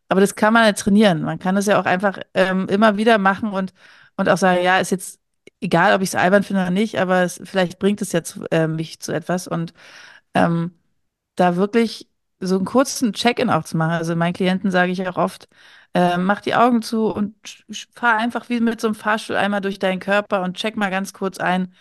Aber 0.08 0.20
das 0.20 0.34
kann 0.34 0.52
man 0.54 0.64
ja 0.66 0.72
trainieren. 0.72 1.22
Man 1.22 1.38
kann 1.38 1.54
das 1.54 1.66
ja 1.66 1.80
auch 1.80 1.86
einfach 1.86 2.18
ähm, 2.34 2.68
immer 2.68 2.96
wieder 2.96 3.18
machen 3.18 3.50
und, 3.52 3.72
und 4.16 4.28
auch 4.28 4.36
sagen, 4.38 4.62
ja, 4.62 4.78
ist 4.78 4.90
jetzt 4.90 5.20
egal, 5.60 5.94
ob 5.94 6.02
ich 6.02 6.10
es 6.10 6.14
albern 6.14 6.42
finde 6.42 6.62
oder 6.62 6.70
nicht, 6.70 6.98
aber 7.00 7.22
es, 7.22 7.40
vielleicht 7.44 7.78
bringt 7.78 8.02
es 8.02 8.12
jetzt 8.12 8.38
äh, 8.50 8.66
mich 8.68 9.00
zu 9.00 9.12
etwas 9.12 9.48
und 9.48 9.72
ähm, 10.34 10.72
da 11.36 11.56
wirklich 11.56 12.08
so 12.40 12.56
einen 12.56 12.64
kurzen 12.64 13.12
Check-in 13.12 13.50
auch 13.50 13.64
zu 13.64 13.76
machen. 13.76 13.92
Also 13.92 14.16
meinen 14.16 14.32
Klienten 14.34 14.70
sage 14.70 14.92
ich 14.92 15.06
auch 15.08 15.16
oft, 15.16 15.48
äh, 15.94 16.18
mach 16.18 16.40
die 16.40 16.54
Augen 16.54 16.82
zu 16.82 17.06
und 17.08 17.34
fahr 17.94 18.16
einfach 18.18 18.48
wie 18.48 18.60
mit 18.60 18.80
so 18.80 18.88
einem 18.88 18.94
Fahrstuhl 18.94 19.36
einmal 19.36 19.60
durch 19.60 19.78
deinen 19.78 20.00
Körper 20.00 20.42
und 20.42 20.56
check 20.56 20.76
mal 20.76 20.90
ganz 20.90 21.12
kurz 21.12 21.38
ein, 21.38 21.74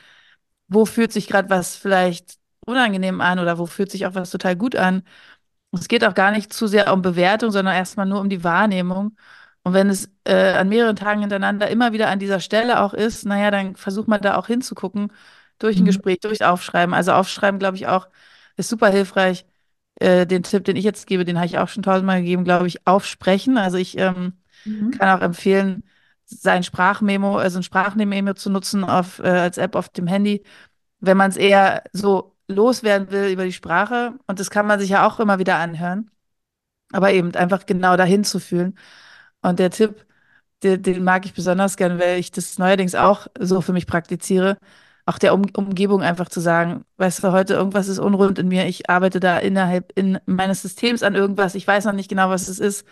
wo 0.67 0.85
fühlt 0.85 1.11
sich 1.13 1.27
gerade 1.27 1.49
was 1.49 1.75
vielleicht 1.75 2.37
unangenehm 2.65 3.21
an 3.21 3.39
oder 3.39 3.57
wo 3.57 3.65
fühlt 3.65 3.91
sich 3.91 4.05
auch 4.05 4.15
was 4.15 4.31
total 4.31 4.55
gut 4.55 4.75
an. 4.75 5.03
Es 5.71 5.87
geht 5.87 6.03
auch 6.03 6.13
gar 6.13 6.31
nicht 6.31 6.51
zu 6.53 6.67
sehr 6.67 6.91
um 6.93 7.01
Bewertung, 7.01 7.51
sondern 7.51 7.75
erstmal 7.75 8.05
nur 8.05 8.19
um 8.19 8.29
die 8.29 8.43
Wahrnehmung. 8.43 9.15
Und 9.63 9.73
wenn 9.73 9.89
es 9.89 10.09
äh, 10.25 10.53
an 10.53 10.69
mehreren 10.69 10.95
Tagen 10.95 11.21
hintereinander 11.21 11.69
immer 11.69 11.93
wieder 11.93 12.09
an 12.09 12.19
dieser 12.19 12.39
Stelle 12.39 12.81
auch 12.81 12.93
ist, 12.93 13.25
naja, 13.25 13.51
dann 13.51 13.75
versuch 13.75 14.07
mal 14.07 14.19
da 14.19 14.37
auch 14.37 14.47
hinzugucken, 14.47 15.11
durch 15.59 15.77
ein 15.77 15.83
mhm. 15.83 15.87
Gespräch, 15.87 16.19
durchs 16.19 16.41
Aufschreiben. 16.41 16.93
Also 16.93 17.13
Aufschreiben, 17.13 17.59
glaube 17.59 17.77
ich, 17.77 17.87
auch 17.87 18.07
ist 18.57 18.69
super 18.69 18.89
hilfreich 18.89 19.45
äh, 19.95 20.25
den 20.25 20.43
Tipp, 20.43 20.65
den 20.65 20.75
ich 20.75 20.83
jetzt 20.83 21.07
gebe, 21.07 21.25
den 21.25 21.37
habe 21.37 21.45
ich 21.45 21.59
auch 21.59 21.69
schon 21.69 21.83
tausendmal 21.83 22.21
gegeben, 22.21 22.43
glaube 22.43 22.67
ich, 22.67 22.85
aufsprechen. 22.87 23.57
Also 23.57 23.77
ich 23.77 23.97
ähm, 23.97 24.33
mhm. 24.65 24.91
kann 24.91 25.17
auch 25.17 25.23
empfehlen, 25.23 25.83
sein 26.25 26.63
Sprachmemo, 26.63 27.37
also 27.37 27.59
ein 27.59 27.63
Sprachmemo 27.63 28.33
zu 28.33 28.49
nutzen 28.49 28.83
auf, 28.83 29.19
äh, 29.19 29.27
als 29.27 29.57
App 29.57 29.75
auf 29.75 29.89
dem 29.89 30.07
Handy, 30.07 30.43
wenn 30.99 31.17
man 31.17 31.29
es 31.29 31.37
eher 31.37 31.83
so 31.93 32.35
loswerden 32.51 33.11
will 33.11 33.31
über 33.31 33.45
die 33.45 33.53
Sprache. 33.53 34.13
Und 34.27 34.39
das 34.39 34.49
kann 34.49 34.67
man 34.67 34.79
sich 34.79 34.89
ja 34.91 35.07
auch 35.07 35.19
immer 35.19 35.39
wieder 35.39 35.57
anhören. 35.57 36.11
Aber 36.91 37.11
eben 37.13 37.33
einfach 37.35 37.65
genau 37.65 37.97
dahin 37.97 38.23
zu 38.23 38.39
fühlen. 38.39 38.77
Und 39.41 39.59
der 39.59 39.71
Tipp, 39.71 40.05
den, 40.63 40.83
den 40.83 41.03
mag 41.03 41.25
ich 41.25 41.33
besonders 41.33 41.77
gern, 41.77 41.99
weil 41.99 42.19
ich 42.19 42.31
das 42.31 42.59
neuerdings 42.59 42.95
auch 42.95 43.27
so 43.39 43.61
für 43.61 43.73
mich 43.73 43.87
praktiziere. 43.87 44.57
auch 45.07 45.19
der 45.19 45.33
um 45.35 45.43
Umgebung 45.55 46.03
einfach 46.03 46.29
zu 46.29 46.39
sagen, 46.41 46.85
weißt 46.97 47.23
du, 47.23 47.31
heute 47.33 47.55
irgendwas 47.55 47.87
ist 47.89 47.99
unrund 47.99 48.39
in 48.39 48.47
mir, 48.49 48.67
ich 48.67 48.89
arbeite 48.89 49.19
da 49.19 49.37
innerhalb 49.39 49.91
in 49.97 50.19
meines 50.27 50.61
Systems 50.63 51.03
an 51.03 51.15
irgendwas, 51.15 51.55
ich 51.55 51.67
weiß 51.67 51.85
noch 51.85 51.93
nicht 51.93 52.09
genau, 52.09 52.29
was 52.29 52.47
es 52.49 52.59
ist, 52.59 52.85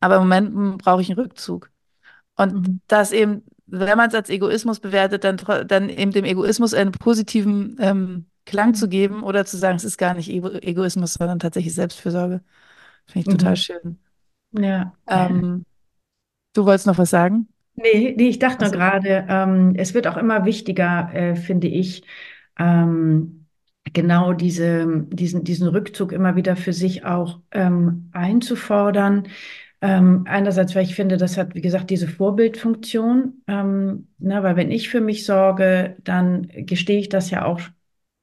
aber 0.00 0.16
im 0.16 0.22
Moment 0.22 0.78
brauche 0.78 1.02
ich 1.02 1.10
einen 1.10 1.18
Rückzug. 1.20 1.70
Und 2.36 2.54
Mhm. 2.54 2.80
das 2.88 3.12
eben, 3.12 3.44
wenn 3.66 3.98
man 3.98 4.08
es 4.10 4.16
als 4.16 4.30
Egoismus 4.30 4.80
bewertet, 4.80 5.24
dann, 5.24 5.38
dann 5.68 5.88
eben 5.90 6.12
dem 6.12 6.26
Egoismus 6.26 6.74
einen 6.74 6.92
positiven 6.92 7.76
ähm, 7.80 8.26
Klang 8.46 8.74
zu 8.74 8.88
geben 8.88 9.24
oder 9.24 9.46
zu 9.46 9.58
sagen, 9.58 9.76
es 9.76 9.84
ist 9.84 9.98
gar 9.98 10.14
nicht 10.14 10.30
Ego 10.30 10.50
Egoismus, 10.50 11.14
sondern 11.14 11.40
tatsächlich 11.40 11.74
Selbstfürsorge. 11.74 12.42
Finde 13.06 13.20
ich 13.20 13.28
total 13.28 13.56
Mhm. 13.56 13.58
schön. 13.58 13.98
Ja. 14.52 14.96
Ähm, 15.08 15.64
du 16.54 16.66
wolltest 16.66 16.86
noch 16.86 16.98
was 16.98 17.10
sagen? 17.10 17.48
Nee, 17.74 18.14
nee, 18.16 18.28
ich 18.28 18.38
dachte 18.38 18.64
nur 18.64 18.70
Also, 18.70 18.72
gerade, 18.72 19.26
ähm, 19.28 19.74
es 19.76 19.92
wird 19.92 20.06
auch 20.06 20.16
immer 20.16 20.46
wichtiger, 20.46 21.10
äh, 21.14 21.36
finde 21.36 21.68
ich, 21.68 22.04
ähm, 22.58 23.46
genau 23.92 24.32
diese, 24.32 25.04
diesen, 25.12 25.44
diesen 25.44 25.68
Rückzug 25.68 26.12
immer 26.12 26.36
wieder 26.36 26.56
für 26.56 26.72
sich 26.72 27.04
auch 27.04 27.40
ähm, 27.52 28.08
einzufordern. 28.12 29.28
Ähm, 29.82 30.24
einerseits, 30.26 30.74
weil 30.74 30.84
ich 30.84 30.94
finde, 30.94 31.18
das 31.18 31.36
hat, 31.36 31.54
wie 31.54 31.60
gesagt, 31.60 31.90
diese 31.90 32.08
Vorbildfunktion, 32.08 33.42
ähm, 33.46 34.08
ne, 34.18 34.42
weil 34.42 34.56
wenn 34.56 34.70
ich 34.70 34.88
für 34.88 35.02
mich 35.02 35.26
sorge, 35.26 35.96
dann 36.02 36.48
gestehe 36.50 36.98
ich 36.98 37.10
das 37.10 37.30
ja 37.30 37.44
auch 37.44 37.60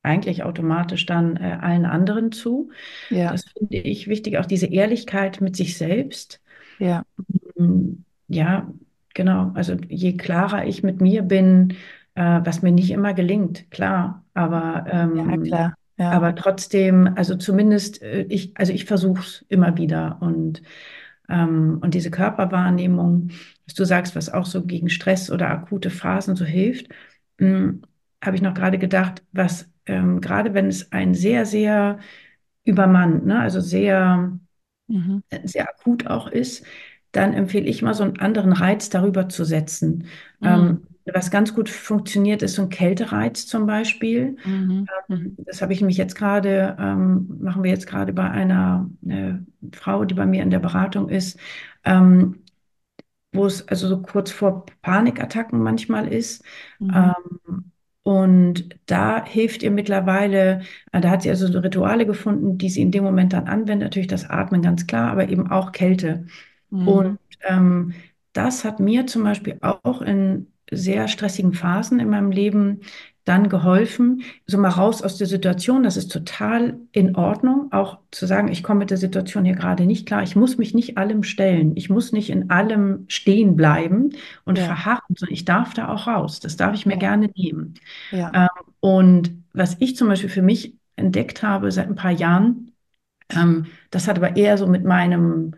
eigentlich 0.04 0.44
automatisch 0.44 1.06
dann 1.06 1.38
äh, 1.38 1.58
allen 1.62 1.86
anderen 1.86 2.32
zu. 2.32 2.72
ja, 3.10 3.34
Das 3.34 3.46
finde 3.46 3.78
ich 3.78 4.08
wichtig, 4.08 4.38
auch 4.40 4.46
diese 4.48 4.68
Ehrlichkeit 4.68 5.42
mit 5.42 5.56
sich 5.58 5.78
selbst. 5.78 6.42
ja, 6.80 7.04
Mm, 7.58 8.04
Ja, 8.28 8.72
genau. 9.14 9.52
Also 9.54 9.74
je 9.90 10.18
klarer 10.18 10.66
ich 10.66 10.82
mit 10.84 11.02
mir 11.02 11.22
bin, 11.24 11.76
äh, 12.16 12.42
was 12.44 12.62
mir 12.62 12.72
nicht 12.72 12.90
immer 12.92 13.14
gelingt, 13.14 13.70
klar, 13.72 14.26
aber, 14.34 14.86
ja, 15.12 15.24
ähm, 15.28 15.38
klar, 15.38 15.74
ja, 15.98 16.20
aber 16.20 16.36
trotzdem, 16.36 17.08
also 17.16 17.36
zumindest 17.36 18.02
äh, 18.02 18.24
ich, 18.30 18.58
also 18.58 18.72
ich 18.74 18.86
versuche 18.86 19.22
es 19.22 19.46
immer 19.50 19.78
wieder 19.78 20.18
und, 20.22 20.62
ähm, 21.30 21.80
und 21.82 21.94
diese 21.94 22.12
Körperwahrnehmung, 22.12 23.32
was 23.66 23.76
du 23.76 23.86
sagst, 23.86 24.16
was 24.16 24.30
auch 24.30 24.46
so 24.46 24.66
gegen 24.66 24.90
Stress 24.90 25.32
oder 25.32 25.50
akute 25.50 25.90
Phasen 25.90 26.36
so 26.36 26.46
hilft, 26.46 26.88
mh, 27.40 27.76
habe 28.24 28.36
ich 28.36 28.42
noch 28.42 28.54
gerade 28.54 28.78
gedacht, 28.80 29.24
was 29.32 29.70
ähm, 29.86 30.22
gerade 30.22 30.54
wenn 30.54 30.68
es 30.68 30.92
ein 30.92 31.14
sehr, 31.14 31.46
sehr 31.46 32.00
übermannt, 32.64 33.26
ne, 33.26 33.40
also 33.40 33.60
sehr 33.60 34.38
mhm. 34.88 35.24
sehr 35.44 35.70
akut 35.70 36.08
auch 36.08 36.28
ist, 36.28 36.66
dann 37.12 37.34
empfehle 37.34 37.66
ich 37.66 37.82
mal 37.82 37.94
so 37.94 38.04
einen 38.04 38.20
anderen 38.20 38.54
Reiz 38.54 38.90
darüber 38.90 39.30
zu 39.30 39.44
setzen. 39.44 40.06
Mhm. 40.40 40.48
Ähm, 40.48 40.88
was 41.14 41.32
ganz 41.32 41.54
gut 41.54 41.70
funktioniert, 41.70 42.42
ist 42.42 42.56
so 42.56 42.62
ein 42.64 42.70
Kältereiz 42.70 43.46
zum 43.46 43.66
Beispiel. 43.66 44.38
Mhm. 44.46 44.88
Mhm. 45.08 45.36
Das 45.40 45.62
habe 45.62 45.74
ich 45.74 45.82
mich 45.82 45.98
jetzt 45.98 46.16
gerade, 46.16 46.78
ähm, 46.80 47.40
machen 47.42 47.64
wir 47.64 47.72
jetzt 47.72 47.88
gerade 47.88 48.14
bei 48.14 48.30
einer 48.30 48.90
äh, 49.08 49.34
Frau, 49.74 50.06
die 50.06 50.16
bei 50.16 50.26
mir 50.26 50.42
in 50.44 50.50
der 50.50 50.60
Beratung 50.60 51.10
ist, 51.10 51.38
ähm, 51.84 52.44
wo 53.34 53.46
es 53.46 53.68
also 53.68 53.88
so 53.88 54.02
kurz 54.02 54.32
vor 54.32 54.66
Panikattacken 54.82 55.62
manchmal 55.62 56.08
ist. 56.08 56.44
Mhm. 56.80 57.72
Und 58.04 58.70
da 58.86 59.26
hilft 59.26 59.64
ihr 59.64 59.72
mittlerweile, 59.72 60.62
äh, 60.92 61.00
da 61.02 61.10
hat 61.10 61.22
sie 61.24 61.30
also 61.30 61.48
so 61.48 61.60
Rituale 61.60 62.06
gefunden, 62.06 62.58
die 62.58 62.70
sie 62.70 62.82
in 62.82 62.92
dem 62.92 63.04
Moment 63.04 63.32
dann 63.34 63.48
anwendet. 63.48 63.88
Natürlich 63.88 64.08
das 64.08 64.30
Atmen 64.30 64.62
ganz 64.62 64.88
klar, 64.88 65.12
aber 65.12 65.30
eben 65.30 65.50
auch 65.50 65.72
Kälte. 65.72 66.26
Und 66.84 67.08
Mhm. 67.08 67.18
ähm, 67.44 67.94
das 68.34 68.66
hat 68.66 68.80
mir 68.80 69.08
zum 69.08 69.24
Beispiel 69.24 69.58
auch 69.62 70.02
in 70.02 70.48
sehr 70.72 71.08
stressigen 71.08 71.54
Phasen 71.54 72.00
in 72.00 72.10
meinem 72.10 72.32
Leben 72.32 72.82
dann 73.26 73.50
geholfen, 73.50 74.24
so 74.48 74.58
mal 74.58 74.70
raus 74.70 75.02
aus 75.02 75.18
der 75.18 75.28
Situation. 75.28 75.84
Das 75.84 75.98
ist 75.98 76.12
total 76.12 76.78
in 76.92 77.16
Ordnung, 77.16 77.72
auch 77.72 78.00
zu 78.12 78.26
sagen, 78.26 78.50
ich 78.50 78.64
komme 78.64 78.80
mit 78.80 78.92
der 78.92 78.98
Situation 78.98 79.46
hier 79.46 79.56
gerade 79.56 79.86
nicht 79.86 80.06
klar. 80.08 80.24
Ich 80.24 80.36
muss 80.36 80.58
mich 80.58 80.74
nicht 80.74 80.98
allem 80.98 81.24
stellen. 81.24 81.76
Ich 81.78 81.90
muss 81.90 82.12
nicht 82.12 82.30
in 82.30 82.50
allem 82.50 83.06
stehen 83.08 83.56
bleiben 83.56 84.12
und 84.46 84.58
Ja, 84.58 84.60
verharren, 84.60 85.16
sondern 85.18 85.34
ich 85.34 85.46
darf 85.46 85.74
da 85.74 85.90
auch 85.90 86.08
raus. 86.08 86.40
Das 86.42 86.58
darf 86.58 86.74
ich 86.76 86.86
mir 86.86 86.98
ja, 86.98 87.00
gerne 87.00 87.30
nehmen. 87.36 87.76
ja. 88.12 88.34
Ähm, 88.34 88.48
und 88.80 89.44
was 89.54 89.78
ich 89.80 89.96
zum 89.96 90.08
Beispiel 90.10 90.30
für 90.30 90.42
mich 90.42 90.76
entdeckt 90.96 91.44
habe 91.44 91.72
seit 91.72 91.88
ein 91.88 91.96
paar 91.96 92.12
Jahren, 92.12 92.72
ähm, 93.30 93.68
das 93.92 94.08
hat 94.08 94.18
aber 94.18 94.36
eher 94.38 94.58
so 94.58 94.68
mit 94.68 94.84
meinem 94.86 95.56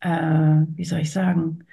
äh, 0.00 0.10
wie 0.10 0.84
soll 0.84 1.00
ich 1.00 1.12
sagen, 1.12 1.66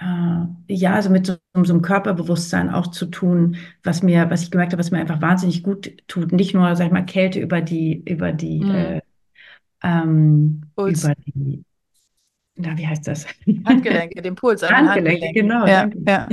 äh, 0.00 0.74
ja, 0.74 0.94
also 0.94 1.10
mit 1.10 1.26
so, 1.26 1.36
so 1.54 1.72
einem 1.72 1.82
Körperbewusstsein 1.82 2.70
auch 2.70 2.88
zu 2.88 3.06
tun, 3.06 3.56
was 3.84 4.02
mir, 4.02 4.30
was 4.30 4.42
ich 4.42 4.50
gemerkt 4.50 4.72
habe, 4.72 4.80
was 4.80 4.90
mir 4.90 4.98
einfach 4.98 5.22
wahnsinnig 5.22 5.62
gut 5.62 5.92
tut. 6.08 6.32
Nicht 6.32 6.54
nur, 6.54 6.76
sag 6.76 6.86
ich 6.86 6.92
mal, 6.92 7.04
Kälte 7.06 7.40
über 7.40 7.62
die, 7.62 8.02
über 8.06 8.32
die, 8.32 8.62
Mhm. 8.62 8.66
äh, 8.68 9.00
ähm, 9.82 10.62
über 10.84 11.14
die, 11.16 11.64
na, 12.56 12.76
wie 12.78 12.86
heißt 12.86 13.06
das? 13.08 13.26
Handgelenke, 13.64 14.22
den 14.22 14.34
Puls 14.34 14.62
Handgelenke, 14.70 15.30
Handgelenken. 15.30 15.30
genau, 15.30 15.66
Ja, 15.66 15.86
ja, 15.86 15.92
ja. 16.06 16.32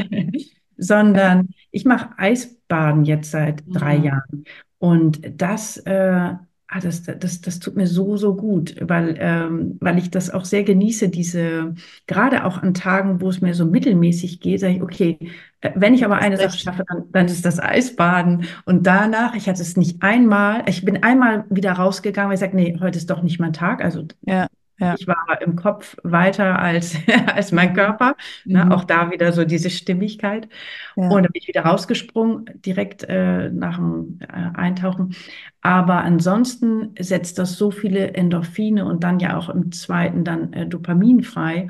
Sondern 0.78 1.50
ich 1.72 1.86
mache 1.86 2.18
Eisbaden 2.18 3.06
jetzt 3.06 3.32
seit 3.32 3.64
drei 3.74 3.96
Mhm. 3.96 4.04
Jahren. 4.04 4.46
Und 4.80 5.22
das, 5.42 5.78
äh, 5.78 6.34
ah, 6.74 6.80
das, 6.80 7.04
das, 7.04 7.42
das 7.42 7.60
tut 7.60 7.76
mir 7.76 7.88
so, 7.88 8.18
so 8.18 8.36
gut, 8.36 8.76
weil, 8.82 9.16
ähm, 9.20 9.78
weil 9.80 9.98
ich 10.00 10.10
das 10.10 10.30
auch 10.32 10.46
sehr 10.46 10.64
genieße, 10.64 11.10
diese, 11.10 11.76
gerade 12.08 12.46
auch 12.46 12.62
an 12.62 12.74
Tagen, 12.74 13.22
wo 13.22 13.30
es 13.30 13.42
mir 13.42 13.54
so 13.54 13.66
mittelmäßig 13.66 14.40
geht, 14.40 14.60
sage 14.62 14.76
ich, 14.76 14.82
okay, 14.82 15.18
äh, 15.62 15.72
wenn 15.76 15.94
ich 15.94 16.04
aber 16.04 16.18
eine 16.18 16.38
Sache 16.38 16.58
schaffe, 16.58 16.84
dann, 16.88 17.04
dann 17.12 17.26
ist 17.28 17.46
das 17.46 17.60
Eisbaden. 17.60 18.46
Und 18.66 18.88
danach, 18.88 19.36
ich 19.36 19.48
hatte 19.48 19.62
es 19.62 19.78
nicht 19.78 20.02
einmal, 20.02 20.64
ich 20.68 20.84
bin 20.84 21.04
einmal 21.04 21.46
wieder 21.50 21.74
rausgegangen, 21.74 22.30
weil 22.30 22.36
ich 22.36 22.40
sage, 22.42 22.56
nee, 22.56 22.78
heute 22.80 22.98
ist 22.98 23.10
doch 23.10 23.22
nicht 23.22 23.40
mein 23.40 23.54
Tag. 23.54 23.84
Also 23.84 24.08
Ja, 24.22 24.48
ja. 24.80 24.98
ich 24.98 25.08
war 25.08 25.42
im 25.42 25.56
Kopf 25.56 25.96
weiter 26.04 26.60
als, 26.60 26.96
als 27.28 27.52
mein 27.52 27.70
Mhm. 27.70 27.74
Körper. 27.74 28.16
Ne? 28.48 28.66
Mhm. 28.66 28.72
Auch 28.72 28.84
da 28.86 29.12
wieder 29.12 29.32
so 29.34 29.46
diese 29.46 29.70
Stimmigkeit. 29.70 30.48
Ja. 30.96 31.10
Und 31.10 31.24
dann 31.24 31.32
bin 31.34 31.42
ich 31.42 31.48
wieder 31.48 31.64
rausgesprungen, 31.66 32.46
direkt 32.66 33.04
äh, 33.04 33.50
nach 33.50 33.78
dem 33.78 34.20
äh, 34.22 34.28
Eintauchen. 34.58 35.16
Aber 35.62 36.04
ansonsten 36.04 36.96
setzt 37.00 37.40
das 37.40 37.58
so 37.58 37.72
viele 37.72 38.14
Endorphine 38.14 38.86
und 38.86 39.04
dann 39.04 39.20
ja 39.20 39.38
auch 39.38 39.50
im 39.50 39.72
zweiten 39.72 40.24
dann 40.24 40.54
äh, 40.54 40.68
Dopamin 40.68 41.24
frei. 41.24 41.70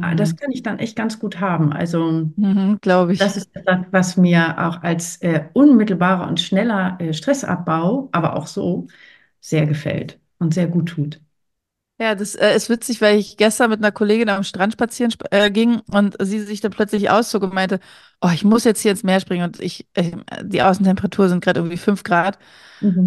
Ah, 0.00 0.14
Das 0.14 0.34
Mhm. 0.34 0.36
kann 0.36 0.50
ich 0.52 0.62
dann 0.62 0.78
echt 0.78 0.96
ganz 0.96 1.18
gut 1.18 1.40
haben. 1.40 1.72
Also 1.72 2.30
Mhm, 2.36 2.78
glaube 2.80 3.12
ich. 3.14 3.20
das 3.20 3.36
ist 3.36 3.54
etwas, 3.56 3.86
was 3.92 4.16
mir 4.16 4.56
auch 4.68 4.82
als 4.82 5.20
äh, 5.22 5.46
unmittelbarer 5.54 6.26
und 6.28 6.40
schneller 6.40 6.96
äh, 7.00 7.12
Stressabbau, 7.14 8.08
aber 8.12 8.36
auch 8.36 8.46
so, 8.46 8.86
sehr 9.40 9.66
gefällt 9.66 10.20
und 10.38 10.54
sehr 10.54 10.68
gut 10.68 10.88
tut. 10.90 11.20
Ja, 12.00 12.16
das 12.16 12.34
äh, 12.34 12.56
ist 12.56 12.68
witzig, 12.70 13.00
weil 13.00 13.18
ich 13.18 13.36
gestern 13.36 13.70
mit 13.70 13.78
einer 13.78 13.92
Kollegin 13.92 14.28
am 14.28 14.42
Strand 14.42 14.72
spazieren 14.72 15.10
sp 15.14 15.22
äh, 15.30 15.50
ging 15.50 15.80
und 15.92 16.16
sie 16.20 16.40
sich 16.40 16.60
dann 16.60 16.72
plötzlich 16.72 17.08
auszog 17.08 17.44
und 17.44 17.54
meinte, 17.54 17.78
oh, 18.20 18.30
ich 18.34 18.42
muss 18.44 18.64
jetzt 18.64 18.80
hier 18.80 18.90
ins 18.90 19.04
Meer 19.04 19.20
springen 19.20 19.44
und 19.44 19.60
ich, 19.60 19.86
äh, 19.94 20.10
die 20.42 20.62
Außentemperatur 20.62 21.28
sind 21.28 21.42
gerade 21.44 21.60
irgendwie 21.60 21.76
fünf 21.76 22.02
Grad 22.02 22.36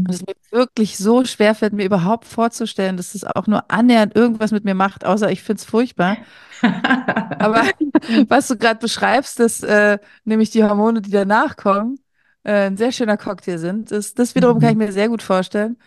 und 0.07 0.13
Mhm. 0.13 0.15
es 0.15 0.21
mir 0.21 0.35
wirklich 0.51 0.97
so 0.97 1.25
schwer 1.25 1.55
fällt, 1.55 1.73
mir 1.73 1.85
überhaupt 1.85 2.25
vorzustellen, 2.25 2.97
dass 2.97 3.15
es 3.15 3.25
auch 3.25 3.47
nur 3.47 3.69
annähernd 3.71 4.15
irgendwas 4.15 4.51
mit 4.51 4.65
mir 4.65 4.75
macht, 4.75 5.05
außer 5.05 5.31
ich 5.31 5.43
finde 5.43 5.59
es 5.61 5.65
furchtbar. 5.65 6.19
Aber 7.37 7.63
was 8.29 8.47
du 8.47 8.57
gerade 8.57 8.79
beschreibst, 8.79 9.39
dass 9.39 9.61
äh, 9.63 9.99
nämlich 10.25 10.49
die 10.51 10.63
Hormone, 10.63 11.01
die 11.01 11.11
danach 11.11 11.55
kommen, 11.55 11.99
äh, 12.43 12.67
ein 12.67 12.77
sehr 12.77 12.91
schöner 12.91 13.17
Cocktail 13.17 13.57
sind, 13.57 13.91
das, 13.91 14.13
das 14.13 14.35
wiederum 14.35 14.59
kann 14.59 14.71
ich 14.71 14.75
Mhm. 14.75 14.77
mir 14.77 14.91
sehr 14.91 15.09
gut 15.09 15.21
vorstellen. 15.23 15.77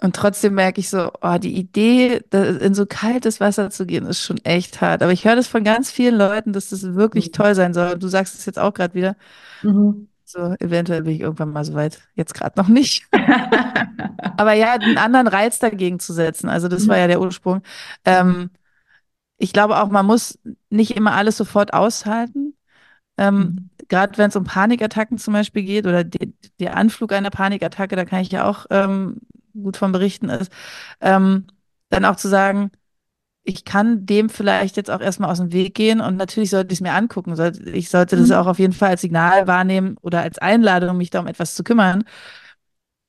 Und 0.00 0.14
trotzdem 0.14 0.54
merke 0.54 0.80
ich 0.80 0.90
so, 0.90 1.10
oh, 1.22 1.38
die 1.38 1.56
Idee, 1.56 2.22
in 2.32 2.74
so 2.74 2.86
kaltes 2.86 3.40
Wasser 3.40 3.70
zu 3.70 3.84
gehen, 3.84 4.06
ist 4.06 4.22
schon 4.22 4.38
echt 4.44 4.80
hart. 4.80 5.02
Aber 5.02 5.12
ich 5.12 5.24
höre 5.24 5.34
das 5.36 5.48
von 5.48 5.64
ganz 5.64 5.90
vielen 5.90 6.16
Leuten, 6.16 6.52
dass 6.52 6.70
das 6.70 6.94
wirklich 6.94 7.26
Mhm. 7.28 7.32
toll 7.32 7.54
sein 7.56 7.74
soll. 7.74 7.98
Du 7.98 8.06
sagst 8.08 8.36
es 8.38 8.46
jetzt 8.46 8.58
auch 8.60 8.74
gerade 8.74 8.94
wieder. 8.94 9.16
Mhm. 9.62 10.08
So, 10.24 10.54
eventuell 10.60 11.02
bin 11.02 11.14
ich 11.14 11.20
irgendwann 11.20 11.50
mal 11.52 11.64
so 11.64 11.74
weit. 11.74 12.00
Jetzt 12.14 12.34
gerade 12.34 12.58
noch 12.60 12.68
nicht. 12.68 13.06
Aber 14.36 14.52
ja, 14.52 14.72
einen 14.74 14.98
anderen 14.98 15.26
Reiz 15.26 15.58
dagegen 15.58 15.98
zu 16.00 16.12
setzen. 16.12 16.48
Also 16.48 16.68
das 16.68 16.86
war 16.86 16.96
ja 16.98 17.06
der 17.06 17.20
Ursprung. 17.20 17.62
Ähm, 18.04 18.50
ich 19.38 19.52
glaube 19.52 19.78
auch, 19.80 19.88
man 19.90 20.06
muss 20.06 20.38
nicht 20.70 20.96
immer 20.96 21.12
alles 21.14 21.36
sofort 21.36 21.74
aushalten. 21.74 22.54
Ähm, 23.18 23.38
Mhm. 23.38 23.70
gerade 23.88 24.18
wenn 24.18 24.30
es 24.30 24.36
um 24.36 24.44
Panikattacken 24.44 25.18
zum 25.18 25.34
Beispiel 25.34 25.64
geht 25.64 25.86
oder 25.86 26.04
der 26.04 26.76
Anflug 26.76 27.12
einer 27.12 27.30
Panikattacke, 27.30 27.96
da 27.96 28.04
kann 28.04 28.20
ich 28.22 28.32
ja 28.32 28.46
auch 28.48 28.66
ähm, 28.70 29.18
gut 29.62 29.76
von 29.76 29.92
berichten, 29.92 30.28
ist, 30.30 30.52
ähm, 31.00 31.46
dann 31.90 32.04
auch 32.04 32.16
zu 32.16 32.28
sagen, 32.28 32.70
ich 33.44 33.64
kann 33.64 34.06
dem 34.06 34.28
vielleicht 34.30 34.76
jetzt 34.76 34.90
auch 34.90 35.00
erstmal 35.00 35.30
aus 35.30 35.38
dem 35.38 35.52
Weg 35.52 35.74
gehen 35.74 36.00
und 36.00 36.16
natürlich 36.16 36.50
sollte 36.50 36.72
ich 36.72 36.78
es 36.78 36.82
mir 36.82 36.92
angucken. 36.94 37.36
Sollte, 37.36 37.70
ich 37.70 37.90
sollte 37.90 38.16
das 38.16 38.30
auch 38.30 38.46
Mhm. 38.46 38.48
auf 38.48 38.58
jeden 38.58 38.74
Fall 38.74 38.90
als 38.90 39.00
Signal 39.02 39.46
wahrnehmen 39.46 39.96
oder 40.02 40.22
als 40.22 40.38
Einladung, 40.38 40.98
mich 40.98 41.10
da 41.10 41.20
um 41.20 41.26
etwas 41.28 41.54
zu 41.54 41.64
kümmern. 41.64 42.04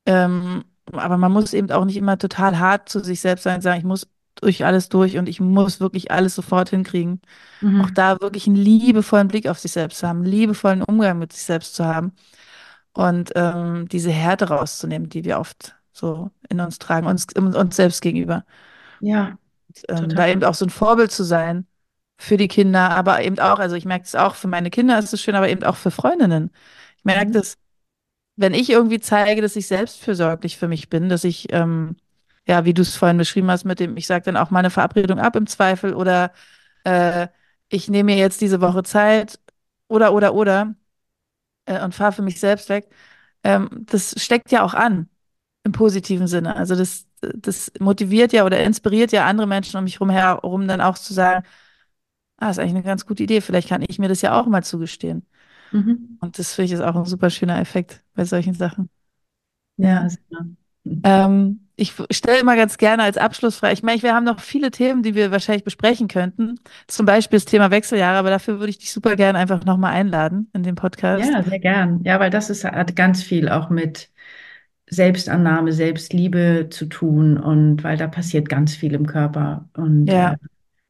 Ähm, 0.06 0.64
aber 0.92 1.18
man 1.18 1.32
muss 1.32 1.54
eben 1.54 1.70
auch 1.72 1.86
nicht 1.86 1.98
immer 1.98 2.18
total 2.18 2.60
hart 2.60 2.90
zu 2.90 3.04
sich 3.04 3.22
selbst 3.22 3.44
sein 3.44 3.56
und 3.58 3.62
sagen, 3.62 3.80
ich 3.80 3.86
muss 3.86 4.08
durch 4.36 4.66
alles 4.66 4.90
durch 4.90 5.18
und 5.18 5.30
ich 5.30 5.40
muss 5.40 5.80
wirklich 5.80 6.12
alles 6.12 6.36
sofort 6.36 6.70
hinkriegen. 6.70 7.22
Auch 7.78 7.90
Mhm. 7.90 7.92
da 7.92 8.20
wirklich 8.22 8.48
einen 8.48 8.58
liebevollen 8.58 9.28
Blick 9.30 9.48
auf 9.48 9.60
sich 9.60 9.72
selbst 9.74 10.00
zu 10.00 10.08
haben, 10.08 10.20
einen 10.20 10.28
liebevollen 10.28 10.84
Umgang 10.84 11.20
mit 11.20 11.34
sich 11.34 11.44
selbst 11.44 11.76
zu 11.76 11.86
haben 11.86 12.14
und 12.94 13.32
ähm, 13.36 13.88
diese 13.90 14.12
Härte 14.12 14.50
rauszunehmen, 14.50 15.10
die 15.10 15.26
wir 15.26 15.40
oft 15.40 15.76
so 15.92 16.32
in 16.50 16.60
uns 16.60 16.80
tragen, 16.80 17.08
uns, 17.08 17.28
uns 17.36 17.76
selbst 17.76 18.02
gegenüber. 18.02 18.46
Ja, 19.00 19.38
und, 19.88 20.00
ähm, 20.00 20.10
da 20.10 20.28
eben 20.28 20.44
auch 20.44 20.56
so 20.56 20.66
ein 20.66 20.70
Vorbild 20.70 21.12
zu 21.12 21.24
sein 21.24 21.68
für 22.18 22.38
die 22.38 22.48
Kinder, 22.48 22.92
aber 22.92 23.22
eben 23.24 23.40
auch, 23.40 23.60
also 23.60 23.76
ich 23.76 23.86
merke 23.86 24.06
es 24.06 24.16
auch, 24.16 24.36
für 24.36 24.48
meine 24.48 24.70
Kinder 24.70 25.00
ist 25.00 25.14
es 25.14 25.22
schön, 25.22 25.36
aber 25.36 25.50
eben 25.50 25.64
auch 25.64 25.76
für 25.76 25.92
Freundinnen. 25.92 26.52
Ich 26.98 27.06
merke 27.06 27.30
mhm. 27.30 27.34
das, 27.34 27.58
wenn 28.36 28.54
ich 28.54 28.70
irgendwie 28.70 29.00
zeige, 29.00 29.42
dass 29.42 29.56
ich 29.56 29.68
selbstfürsorglich 29.68 30.58
für 30.58 30.68
mich 30.68 30.90
bin, 30.90 31.10
dass 31.10 31.24
ich, 31.24 31.52
ähm, 31.54 31.98
ja, 32.48 32.66
wie 32.66 32.74
du 32.74 32.82
es 32.82 32.96
vorhin 32.96 33.18
beschrieben 33.18 33.50
hast, 33.52 33.66
mit 33.66 33.80
dem, 33.80 33.98
ich 33.98 34.08
sage 34.08 34.26
dann 34.26 34.38
auch 34.38 34.50
mal 34.50 34.60
eine 34.60 34.70
Verabredung 34.70 35.20
ab 35.20 35.36
im 35.36 35.48
Zweifel 35.48 35.94
oder 35.94 36.32
äh, 36.84 37.28
ich 37.70 37.90
nehme 37.90 38.14
mir 38.14 38.18
jetzt 38.18 38.42
diese 38.42 38.62
Woche 38.62 38.84
Zeit 38.84 39.40
oder, 39.88 40.14
oder, 40.14 40.34
oder 40.34 40.76
äh, 41.66 41.84
und 41.84 41.96
fahre 41.96 42.14
für 42.14 42.22
mich 42.22 42.40
selbst 42.40 42.70
weg. 42.70 42.90
Ähm, 43.44 43.70
das 43.90 44.16
steckt 44.18 44.52
ja 44.52 44.64
auch 44.64 44.74
an, 44.74 45.10
im 45.64 45.72
positiven 45.72 46.28
Sinne. 46.28 46.56
Also 46.56 46.76
das, 46.76 47.08
das 47.22 47.72
motiviert 47.80 48.34
ja 48.34 48.46
oder 48.46 48.64
inspiriert 48.64 49.12
ja 49.12 49.26
andere 49.26 49.48
Menschen 49.48 49.78
um 49.78 49.84
mich 49.84 50.00
herum 50.00 50.68
dann 50.68 50.82
auch 50.82 50.98
zu 50.98 51.14
sagen, 51.14 51.46
ah, 52.38 52.50
ist 52.50 52.60
eigentlich 52.60 52.76
eine 52.76 52.84
ganz 52.84 53.06
gute 53.06 53.24
Idee, 53.24 53.42
vielleicht 53.42 53.70
kann 53.70 53.84
ich 53.88 54.00
mir 54.00 54.08
das 54.08 54.22
ja 54.22 54.40
auch 54.40 54.48
mal 54.48 54.64
zugestehen. 54.64 55.26
Mhm. 55.72 56.18
Und 56.22 56.40
das 56.40 56.54
finde 56.54 56.68
ich 56.68 56.72
ist 56.74 56.82
auch 56.82 56.96
ein 56.96 57.06
super 57.06 57.30
schöner 57.30 57.60
Effekt 57.60 58.04
bei 58.16 58.26
solchen 58.26 58.54
Sachen. 58.54 58.90
Ja, 59.78 60.08
ja. 60.30 60.46
Ähm, 61.04 61.70
ich 61.76 61.94
stelle 62.12 62.40
immer 62.40 62.56
ganz 62.56 62.78
gerne 62.78 63.04
als 63.04 63.18
Abschlussfrage, 63.18 63.74
ich 63.74 63.84
meine, 63.84 64.02
wir 64.02 64.14
haben 64.14 64.26
noch 64.26 64.40
viele 64.40 64.72
Themen, 64.72 65.02
die 65.02 65.16
wir 65.16 65.32
wahrscheinlich 65.32 65.64
besprechen 65.64 66.08
könnten. 66.08 66.60
Zum 66.88 67.06
Beispiel 67.06 67.38
das 67.38 67.46
Thema 67.46 67.72
Wechseljahre, 67.72 68.18
aber 68.18 68.30
dafür 68.30 68.60
würde 68.60 68.70
ich 68.70 68.80
dich 68.80 68.92
super 68.92 69.16
gerne 69.16 69.40
einfach 69.40 69.64
nochmal 69.64 69.94
einladen 69.94 70.50
in 70.54 70.64
den 70.64 70.76
Podcast. 70.76 71.30
Ja, 71.30 71.44
sehr 71.44 71.60
gern. 71.60 72.02
Ja, 72.04 72.20
weil 72.20 72.30
das 72.30 72.50
ist, 72.50 72.66
hat 72.66 72.96
ganz 72.96 73.24
viel 73.24 73.50
auch 73.50 73.70
mit 73.70 74.10
Selbstannahme, 74.90 75.72
Selbstliebe 75.72 76.68
zu 76.70 76.88
tun 76.88 77.38
und 77.38 77.84
weil 77.84 77.98
da 77.98 78.08
passiert 78.08 78.50
ganz 78.50 78.76
viel 78.76 78.94
im 78.94 79.06
Körper 79.06 79.70
und 79.74 80.08
ja. 80.08 80.34
äh, 80.34 80.38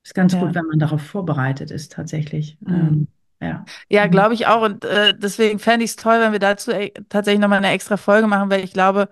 ist 0.04 0.16
ganz 0.16 0.34
ja. 0.34 0.40
gut, 0.40 0.56
wenn 0.56 0.66
man 0.66 0.80
darauf 0.80 1.02
vorbereitet 1.02 1.70
ist, 1.70 1.92
tatsächlich. 1.92 2.58
Mhm. 2.62 2.74
Ähm, 2.74 3.08
ja, 3.42 3.66
ja 3.90 4.06
mhm. 4.06 4.12
glaube 4.12 4.34
ich 4.34 4.48
auch. 4.48 4.62
Und 4.62 4.86
äh, 4.86 5.14
deswegen 5.18 5.60
fände 5.60 5.84
ich 5.84 5.92
es 5.92 5.96
toll, 5.98 6.20
wenn 6.22 6.32
wir 6.32 6.40
dazu 6.40 6.72
e 6.72 6.92
tatsächlich 7.10 7.42
nochmal 7.42 7.60
eine 7.60 7.72
extra 7.72 7.98
Folge 7.98 8.28
machen, 8.28 8.50
weil 8.50 8.64
ich 8.64 8.74
glaube, 8.74 9.10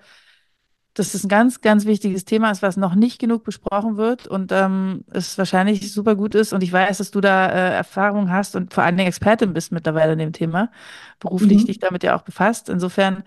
dass 0.93 1.11
das 1.11 1.23
ein 1.23 1.29
ganz, 1.29 1.61
ganz 1.61 1.85
wichtiges 1.85 2.25
Thema 2.25 2.49
ist, 2.49 2.63
was 2.63 2.75
noch 2.75 2.95
nicht 2.95 3.19
genug 3.19 3.43
besprochen 3.43 3.97
wird 3.97 4.25
und 4.25 4.51
ähm, 4.51 5.03
es 5.11 5.37
wahrscheinlich 5.37 5.93
super 5.93 6.15
gut 6.15 6.33
ist. 6.33 6.53
Und 6.53 6.63
ich 6.63 6.73
weiß, 6.73 6.97
dass 6.97 7.11
du 7.11 7.21
da 7.21 7.47
äh, 7.47 7.75
Erfahrung 7.75 8.31
hast 8.31 8.55
und 8.55 8.73
vor 8.73 8.83
allen 8.83 8.97
Dingen 8.97 9.07
Expertin 9.07 9.53
bist 9.53 9.71
mittlerweile 9.71 10.13
in 10.13 10.19
dem 10.19 10.33
Thema, 10.33 10.71
beruflich 11.19 11.63
mhm. 11.63 11.65
dich 11.67 11.79
damit 11.79 12.03
ja 12.03 12.15
auch 12.15 12.23
befasst. 12.23 12.69
Insofern 12.69 13.23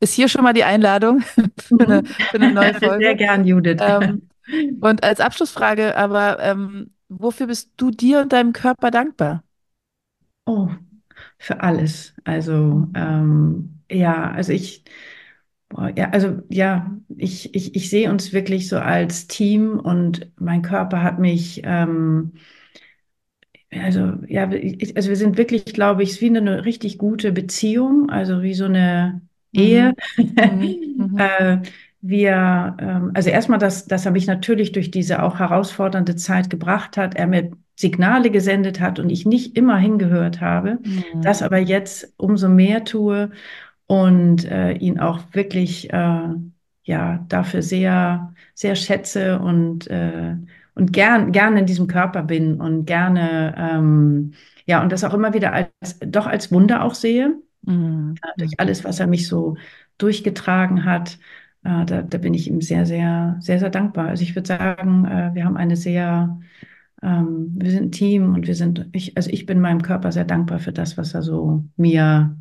ist 0.00 0.14
hier 0.14 0.28
schon 0.28 0.42
mal 0.42 0.52
die 0.52 0.64
Einladung 0.64 1.20
für 1.60 1.84
eine, 1.84 2.02
für 2.04 2.36
eine 2.36 2.52
neue 2.52 2.74
Folge. 2.74 3.04
Sehr 3.04 3.14
gern, 3.14 3.44
Judith. 3.46 3.80
Ähm, 3.80 4.28
und 4.80 5.02
als 5.04 5.20
Abschlussfrage, 5.20 5.96
aber 5.96 6.38
ähm, 6.40 6.90
wofür 7.08 7.46
bist 7.46 7.70
du 7.76 7.90
dir 7.90 8.20
und 8.20 8.32
deinem 8.32 8.52
Körper 8.52 8.90
dankbar? 8.90 9.42
Oh, 10.46 10.68
für 11.38 11.60
alles. 11.62 12.14
Also 12.24 12.88
ähm, 12.94 13.80
ja, 13.90 14.30
also 14.32 14.52
ich 14.52 14.84
Boah, 15.68 15.90
ja, 15.96 16.10
also 16.10 16.42
ja, 16.48 16.96
ich, 17.16 17.54
ich, 17.54 17.74
ich 17.76 17.90
sehe 17.90 18.10
uns 18.10 18.32
wirklich 18.32 18.68
so 18.68 18.78
als 18.78 19.26
Team 19.28 19.80
und 19.80 20.30
mein 20.40 20.62
Körper 20.62 21.02
hat 21.02 21.18
mich, 21.18 21.62
ähm, 21.64 22.34
also 23.70 24.12
ja, 24.28 24.44
also 24.44 25.08
wir 25.08 25.16
sind 25.16 25.36
wirklich, 25.38 25.64
glaube 25.66 26.02
ich, 26.02 26.20
wie 26.20 26.26
eine 26.28 26.64
richtig 26.64 26.98
gute 26.98 27.32
Beziehung, 27.32 28.10
also 28.10 28.42
wie 28.42 28.54
so 28.54 28.64
eine 28.66 29.25
Ehe. 29.56 29.94
Mhm. 30.16 30.96
Mhm. 30.96 31.18
äh, 31.18 31.58
wir, 32.00 32.76
ähm, 32.78 33.10
also 33.14 33.30
erstmal, 33.30 33.58
dass, 33.58 33.86
dass 33.86 34.06
er 34.06 34.12
mich 34.12 34.26
natürlich 34.26 34.72
durch 34.72 34.90
diese 34.90 35.22
auch 35.22 35.38
herausfordernde 35.38 36.16
Zeit 36.16 36.50
gebracht 36.50 36.96
hat, 36.96 37.14
er 37.16 37.26
mir 37.26 37.50
Signale 37.74 38.30
gesendet 38.30 38.80
hat 38.80 38.98
und 38.98 39.10
ich 39.10 39.26
nicht 39.26 39.56
immer 39.56 39.76
hingehört 39.76 40.40
habe, 40.40 40.78
mhm. 40.82 41.22
das 41.22 41.42
aber 41.42 41.58
jetzt 41.58 42.12
umso 42.16 42.48
mehr 42.48 42.84
tue 42.84 43.30
und 43.86 44.44
äh, 44.44 44.72
ihn 44.72 44.98
auch 44.98 45.20
wirklich 45.32 45.92
äh, 45.92 46.28
ja 46.84 47.24
dafür 47.28 47.62
sehr 47.62 48.34
sehr 48.54 48.76
schätze 48.76 49.38
und 49.38 49.88
äh, 49.88 50.36
und 50.74 50.92
gern 50.92 51.32
gerne 51.32 51.60
in 51.60 51.66
diesem 51.66 51.86
Körper 51.86 52.22
bin 52.22 52.60
und 52.60 52.86
gerne 52.86 53.54
ähm, 53.58 54.32
ja 54.66 54.82
und 54.82 54.90
das 54.92 55.04
auch 55.04 55.14
immer 55.14 55.34
wieder 55.34 55.52
als 55.52 55.98
doch 56.00 56.26
als 56.26 56.50
Wunder 56.52 56.82
auch 56.84 56.94
sehe 56.94 57.36
mhm. 57.66 58.14
durch 58.36 58.58
alles 58.58 58.84
was 58.84 59.00
er 59.00 59.06
mich 59.06 59.28
so 59.28 59.56
durchgetragen 59.98 60.84
hat 60.84 61.18
äh, 61.64 61.84
da, 61.84 62.02
da 62.02 62.18
bin 62.18 62.34
ich 62.34 62.48
ihm 62.48 62.60
sehr 62.60 62.86
sehr 62.86 63.36
sehr 63.40 63.58
sehr 63.58 63.70
dankbar 63.70 64.08
also 64.08 64.22
ich 64.22 64.34
würde 64.34 64.48
sagen 64.48 65.04
äh, 65.04 65.30
wir 65.34 65.44
haben 65.44 65.56
eine 65.56 65.76
sehr 65.76 66.40
ähm, 67.02 67.52
wir 67.56 67.70
sind 67.70 67.84
ein 67.84 67.92
Team 67.92 68.34
und 68.34 68.46
wir 68.46 68.54
sind 68.54 68.88
ich 68.92 69.16
also 69.16 69.30
ich 69.30 69.46
bin 69.46 69.60
meinem 69.60 69.82
Körper 69.82 70.12
sehr 70.12 70.24
dankbar 70.24 70.58
für 70.58 70.72
das 70.72 70.96
was 70.96 71.14
er 71.14 71.22
so 71.22 71.64
mir 71.76 72.36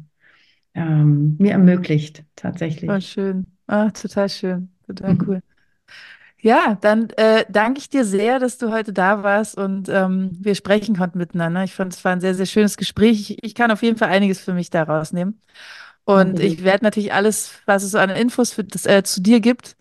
ähm, 0.76 1.38
mir 1.40 1.54
ermöglicht, 1.54 2.24
tatsächlich. 2.36 2.90
Oh, 2.90 3.00
schön. 3.00 3.48
Ah, 3.66 3.90
total 3.90 4.30
schön. 4.30 4.70
Total 4.86 5.14
mhm. 5.14 5.24
cool. 5.26 5.42
Ja, 6.46 6.78
dann 6.80 7.10
äh, 7.18 7.44
danke 7.50 7.80
ich 7.80 7.90
dir 7.90 8.06
sehr, 8.06 8.38
dass 8.38 8.60
du 8.60 8.72
heute 8.72 8.94
da 8.94 9.24
warst 9.24 9.58
und 9.58 9.90
ähm, 9.90 10.30
wir 10.40 10.54
sprechen 10.54 10.96
konnten 10.96 11.18
miteinander. 11.18 11.64
Ich 11.64 11.74
fand, 11.74 11.92
es 11.92 12.06
war 12.06 12.12
ein 12.12 12.22
sehr, 12.22 12.36
sehr 12.36 12.46
schönes 12.46 12.78
Gespräch. 12.78 13.32
Ich, 13.32 13.44
ich 13.44 13.56
kann 13.56 13.72
auf 13.72 13.82
jeden 13.82 13.98
Fall 13.98 14.10
einiges 14.10 14.42
für 14.42 14.54
mich 14.54 14.70
da 14.70 14.84
rausnehmen. 14.84 15.42
Und 16.04 16.40
ich 16.40 16.64
werde 16.64 16.84
natürlich 16.84 17.12
alles, 17.12 17.50
was 17.66 17.82
es 17.82 17.90
so 17.90 17.98
an 17.98 18.12
Infos 18.12 18.54
für 18.54 18.64
das, 18.64 18.86
äh, 18.86 19.02
zu 19.02 19.24
dir 19.24 19.40
gibt, 19.40 19.76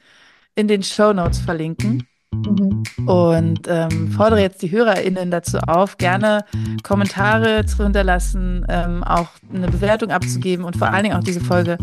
in 0.55 0.66
den 0.66 0.83
Show 0.83 1.12
Notes 1.12 1.38
verlinken. 1.38 2.09
Mhm. 2.33 2.85
Und 3.07 3.68
ähm, 3.68 4.11
fordere 4.12 4.40
jetzt 4.40 4.62
die 4.62 4.70
HörerInnen 4.70 5.31
dazu 5.31 5.59
auf, 5.59 5.98
gerne 5.98 6.46
Kommentare 6.83 7.66
zu 7.66 7.85
hinterlassen, 7.85 8.64
ähm, 8.70 9.05
auch 9.05 9.29
eine 9.53 9.68
Bewertung 9.68 10.11
abzugeben 10.11 10.64
und 10.64 10.79
vor 10.79 10.88
allen 10.88 11.03
Dingen 11.03 11.16
auch 11.18 11.24
diese 11.24 11.42
Folge 11.42 11.77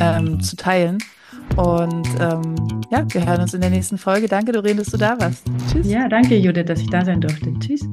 ähm, 0.00 0.40
zu 0.40 0.56
teilen. 0.56 0.98
Und 1.56 2.06
ähm, 2.20 2.54
ja, 2.90 3.04
wir 3.08 3.26
hören 3.26 3.42
uns 3.42 3.54
in 3.54 3.60
der 3.60 3.70
nächsten 3.70 3.98
Folge. 3.98 4.28
Danke, 4.28 4.52
Doreen, 4.52 4.76
dass 4.76 4.88
du 4.88 4.96
da 4.96 5.18
warst. 5.18 5.44
Tschüss. 5.72 5.88
Ja, 5.88 6.08
danke, 6.08 6.36
Judith, 6.36 6.66
dass 6.66 6.80
ich 6.80 6.90
da 6.90 7.04
sein 7.04 7.20
durfte. 7.20 7.52
Tschüss. 7.58 7.86